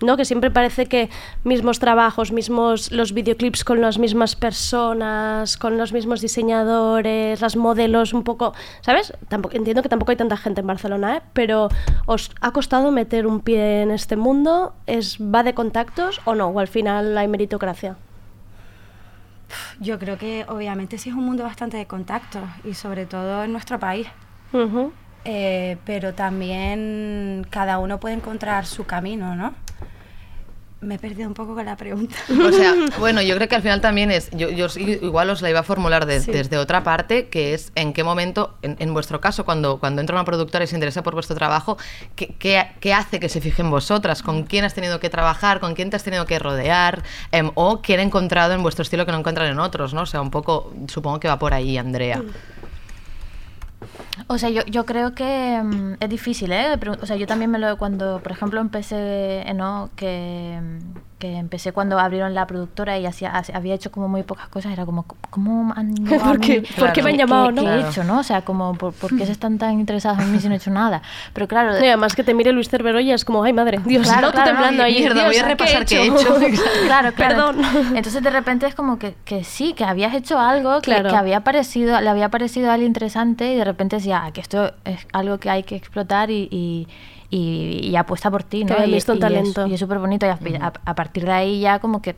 [0.00, 0.16] ¿no?
[0.16, 1.10] Que siempre parece que
[1.44, 8.14] mismos trabajos, mismos los videoclips con las mismas personas, con los mismos diseñadores, las modelos,
[8.14, 9.12] un poco, ¿sabes?
[9.28, 11.22] Tampoco, entiendo que tampoco hay tanta gente en Barcelona, ¿eh?
[11.34, 11.68] Pero
[12.06, 14.72] ¿os ha costado meter un pie en este mundo?
[14.86, 16.48] ¿Es va de contactos o no?
[16.48, 17.96] ¿O al final hay meritocracia?
[19.80, 23.52] Yo creo que obviamente sí es un mundo bastante de contacto y sobre todo en
[23.52, 24.06] nuestro país.
[25.24, 29.54] Eh, pero también cada uno puede encontrar su camino, ¿no?
[30.82, 32.16] Me he perdido un poco con la pregunta.
[32.30, 35.50] O sea, bueno, yo creo que al final también es, yo, yo igual os la
[35.50, 36.32] iba a formular de- Sí.
[36.32, 40.16] desde otra parte, que es en qué momento, en, en vuestro caso, cuando, cuando entra
[40.16, 41.76] una productora y se interesa por vuestro trabajo,
[42.16, 44.22] ¿qué, qué, qué hace que se fije en vosotras?
[44.22, 45.60] ¿Con quién has tenido que trabajar?
[45.60, 47.02] ¿Con quién te has tenido que rodear?
[47.30, 49.92] Em, ¿O qué han encontrado en vuestro estilo que no encuentran en otros?
[49.92, 50.00] ¿no?
[50.02, 52.22] O sea, un poco, supongo que va por ahí, Andrea.
[54.26, 56.78] O sea, yo, yo creo que mm, es difícil, ¿eh?
[57.00, 57.76] O sea, yo también me lo...
[57.78, 59.90] Cuando, por ejemplo, empecé, eh, ¿no?
[59.96, 64.48] Que, mm, que empecé cuando abrieron la productora y hacía, había hecho como muy pocas
[64.48, 66.66] cosas, era como, ¿cómo han ¿Por qué- mí?
[66.78, 67.62] por qué me han llamado, ¿Qué- no?
[67.62, 67.88] qué he Claro.
[67.90, 68.18] hecho, no?
[68.18, 70.56] O sea, como, ¿por, por qué se están tan interesados en mí si no he
[70.56, 71.02] hecho nada?
[71.34, 71.74] Pero claro...
[71.78, 74.26] Y además que te mire Luis Cervero y es como, ay madre, Dios, Claro, no,
[74.28, 74.94] tú claro, temblando ahí.
[74.98, 76.34] mierda, Dios, voy a repasar qué he hecho.
[76.86, 77.14] claro, claro.
[77.14, 77.56] Perdón.
[77.96, 81.10] Entonces de repente es como que, que sí, que habías hecho algo que, Claro.
[81.10, 84.72] que había parecido, le había parecido algo interesante y de repente decía "Ah, que esto
[84.86, 86.88] es algo que hay que explotar y, y,
[87.30, 88.74] y- y apuesta por ti, Que ¿no?
[88.74, 89.66] habían Y, visto y es- talento.
[89.66, 92.16] y es súper bonito y a, a- a partir de ahí ya como que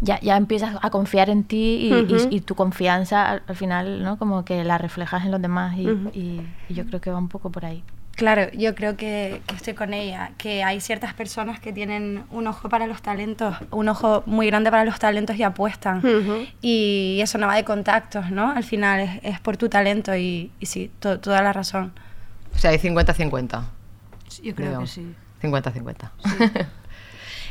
[0.00, 2.28] ya, ya empiezas a confiar en ti y, Ujú.
[2.30, 4.18] y tu confianza al, al final, ¿no?
[4.18, 6.10] Como que la reflejas en los demás y, Ujú.
[6.12, 7.82] y- y yo creo que va un poco por ahí.
[8.14, 12.46] Claro, yo creo que, que estoy con ella, que hay ciertas personas que tienen un
[12.46, 15.98] ojo para los talentos, un ojo muy grande para los talentos y apuestan.
[15.98, 16.46] Ujú.
[16.62, 18.50] Y eso no va de contactos, ¿no?
[18.52, 21.92] Al final es, es por tu talento y, y sí, to- toda la razón.
[22.54, 23.64] O sea, hay 50-50.
[24.42, 24.90] Yo creo digamos.
[24.94, 25.14] que sí.
[25.42, 26.10] 50-50.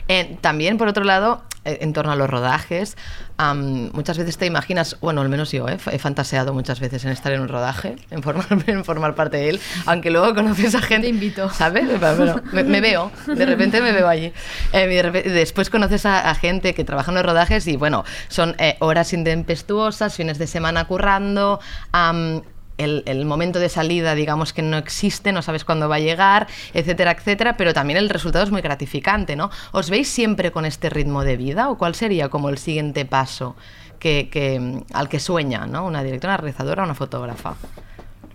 [0.07, 2.95] Eh, también, por otro lado, eh, en torno a los rodajes,
[3.37, 7.11] am, muchas veces te imaginas, bueno, al menos yo, eh, he fantaseado muchas veces en
[7.11, 10.81] estar en un rodaje, en formar, en formar parte de él, aunque luego conoces a
[10.81, 11.07] gente...
[11.07, 11.49] Te invito.
[11.49, 11.85] ¿Sabes?
[11.99, 14.31] Pero me, me veo, de repente me veo allí.
[14.73, 18.03] Eh, de repe- después conoces a, a gente que trabaja en los rodajes y, bueno,
[18.27, 21.59] son eh, horas intempestuosas, fines de semana currando,
[21.93, 22.43] am,
[22.77, 26.47] el, el momento de salida, digamos que no existe, no sabes cuándo va a llegar,
[26.73, 29.49] etcétera, etcétera, pero también el resultado es muy gratificante, ¿no?
[29.71, 33.55] ¿Os veis siempre con este ritmo de vida o cuál sería como el siguiente paso
[33.99, 35.85] que, que, mm, al que sueña, ¿no?
[35.85, 37.55] Una directora, una realizadora, una fotógrafa.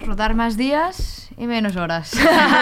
[0.00, 2.12] Rodar más días y menos horas.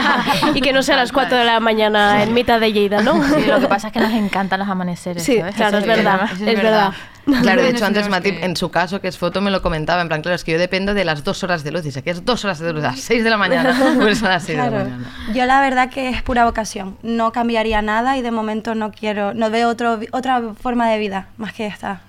[0.54, 3.14] y que no sea a las 4 de la mañana en mitad de Lleida, ¿no?
[3.28, 5.22] Sí, lo que pasa es que nos encantan los amaneceres.
[5.22, 5.54] Sí, ¿sabes?
[5.54, 6.92] claro, Eso es verdad, eso es verdad.
[7.42, 9.62] Claro, de hecho antes tenemos Mati, que- en su caso, que es foto, me lo
[9.62, 12.02] comentaba, en plan, claro, es que yo dependo de las dos horas de luz, dice
[12.02, 14.44] que es dos horas de luz, a las 6 de la mañana, pues a las
[14.44, 14.84] 6 de la Claro.
[14.84, 15.06] mañana.
[15.34, 16.96] Yo la verdad que es pura vocación.
[17.02, 21.28] No cambiaría nada y de momento no quiero, no veo otro, otra forma de vida
[21.36, 22.00] más que esta.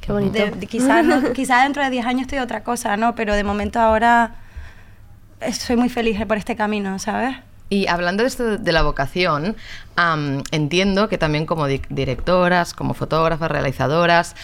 [0.00, 0.32] Qué bonito.
[0.32, 3.14] De- de- quizá, no- quizá dentro de 10 años estoy otra cosa, ¿no?
[3.14, 4.32] Pero de momento ahora
[5.40, 7.36] eh, soy muy feliz por este camino, ¿sabes?
[7.72, 9.56] Y hablando de esto de la vocación,
[10.50, 14.36] entiendo que también como di- directoras, como fotógrafas, realizadoras,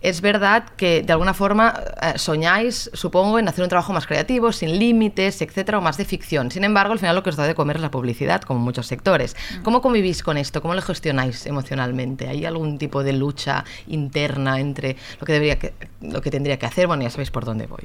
[0.00, 4.52] es verdad que de alguna forma eh, soñáis, supongo, en hacer un trabajo más creativo,
[4.52, 6.50] sin límites, etcétera, o más de ficción.
[6.50, 8.86] Sin embargo, al final lo que os da de comer es la publicidad, como muchos
[8.86, 9.36] sectores.
[9.62, 10.62] ¿Cómo convivís con esto?
[10.62, 12.28] ¿Cómo lo gestionáis emocionalmente?
[12.28, 16.66] ¿Hay algún tipo de lucha interna entre lo que debería que, lo que tendría que
[16.66, 16.86] hacer?
[16.86, 17.84] Bueno, ya sabéis por dónde voy.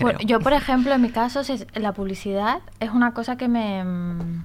[0.00, 1.42] Bueno, yo, por ejemplo, en mi caso,
[1.74, 4.44] la publicidad es una cosa que me mm,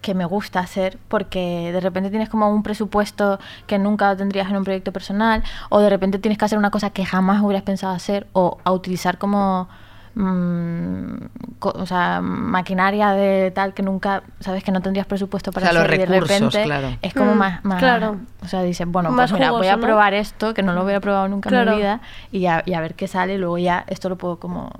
[0.00, 4.56] que me gusta hacer porque de repente tienes como un presupuesto que nunca tendrías en
[4.56, 7.92] un proyecto personal o de repente tienes que hacer una cosa que jamás hubieras pensado
[7.94, 9.68] hacer o a utilizar como
[10.14, 11.14] mm,
[11.58, 15.72] co- o sea, maquinaria de tal que nunca sabes que no tendrías presupuesto para O
[15.72, 16.96] sea, los hacer y de recursos, repente claro.
[17.02, 18.16] es como Mm, más, más claro.
[18.42, 21.00] o sea dices bueno Más pues mira voy a probar esto que no lo hubiera
[21.00, 22.00] probado nunca en mi vida
[22.32, 24.70] y a, y a ver qué sale y luego ya esto lo puedo como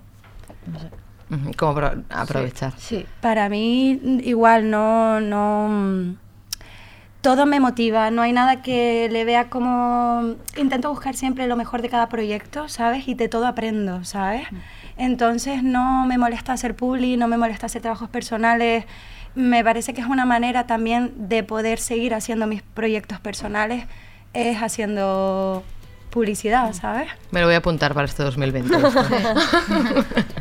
[0.73, 0.91] no sé.
[1.31, 2.73] Ujú, ¿Cómo apro- aprovechar?
[2.79, 3.07] Sí.
[3.21, 6.17] Para mí igual no, no, mm,
[7.21, 10.35] todo me motiva, no hay nada que le vea como...
[10.57, 13.07] Intento buscar siempre lo mejor de cada proyecto, ¿sabes?
[13.09, 14.47] Y de todo aprendo, ¿sabes?
[14.97, 18.85] Entonces no me molesta hacer publi, no me molesta hacer trabajos personales.
[19.35, 23.85] Me parece que es una manera también de poder seguir haciendo mis proyectos personales,
[24.33, 25.63] es haciendo
[26.11, 27.09] publicidad, ¿sabes?
[27.31, 28.75] Me lo voy a apuntar para este 2020.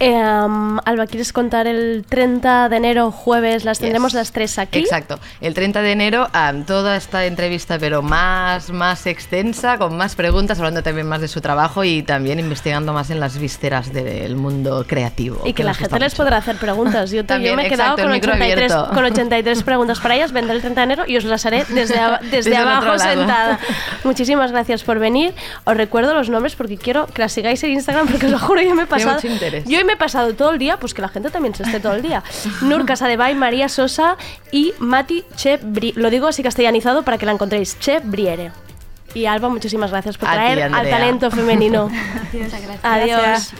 [0.00, 3.64] Eh, um, Alba, ¿quieres contar el 30 de enero, jueves?
[3.64, 4.14] Las tendremos Yes.
[4.18, 4.80] las tres aquí.
[4.80, 5.18] Exacto.
[5.40, 6.28] El 30 de enero,
[6.66, 11.40] toda esta entrevista, pero más, más extensa, con más preguntas, hablando también más de su
[11.40, 15.42] trabajo y también investigando más en las vísceras del mundo creativo.
[15.44, 16.22] Y que la nos gente les mucho.
[16.22, 17.10] podrá hacer preguntas.
[17.10, 18.94] Yo, También, me he quedado con, micro 83, abierto.
[18.94, 20.32] con 83 preguntas para ellas.
[20.32, 23.58] Vendré el 30 de enero y os las haré desde, desde, abajo sentada.
[24.02, 25.34] Muchísimas gracias por venir.
[25.64, 28.60] Os recuerdo los nombres porque quiero que las sigáis en Instagram porque os lo juro,
[28.60, 29.14] yo me he pasado.
[29.14, 29.64] mucho interés.
[29.66, 31.94] Yo me he pasado todo el día, pues que la gente también se esté todo
[31.94, 32.22] el día.
[32.62, 34.16] Nur Casadevall, María Sosa
[34.50, 37.76] y Mati Che Bri- Lo digo así castellanizado para que la encontréis.
[37.78, 38.52] Che Briere.
[39.14, 41.88] Y Alba, muchísimas gracias por A ti, traer al talento femenino.
[42.32, 42.80] Muchas gracias.
[42.82, 43.52] Adiós.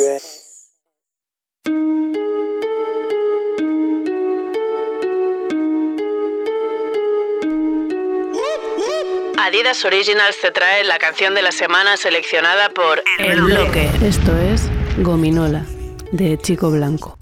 [9.40, 13.90] Adidas Originals te trae la canción de la semana seleccionada por El bloque.
[14.04, 15.66] Esto es Gominola,
[16.12, 17.18] de Chico Blanco.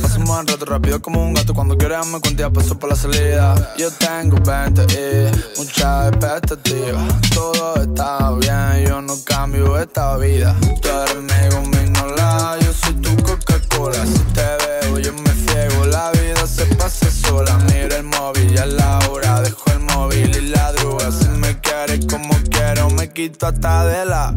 [0.00, 1.54] Pasamos el rato rápido como un gato.
[1.54, 3.74] Cuando quieras me cuentas, paso por la salida.
[3.78, 7.20] Yo tengo 20 y muchas expectativas.
[7.32, 10.54] Todo está bien, yo no cambio esta vida.
[10.60, 14.04] Tú eres mi gominola, yo soy tu Coca-Cola.
[14.06, 15.86] Si te veo, yo me ciego.
[15.86, 17.56] La vida se pasa sola.
[17.72, 19.40] Miro el móvil, ya es la hora.
[19.40, 21.10] Dejo el móvil y la droga.
[21.10, 24.34] Si me quieres como quiero, me quito hasta de la.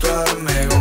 [0.00, 0.73] Tú eres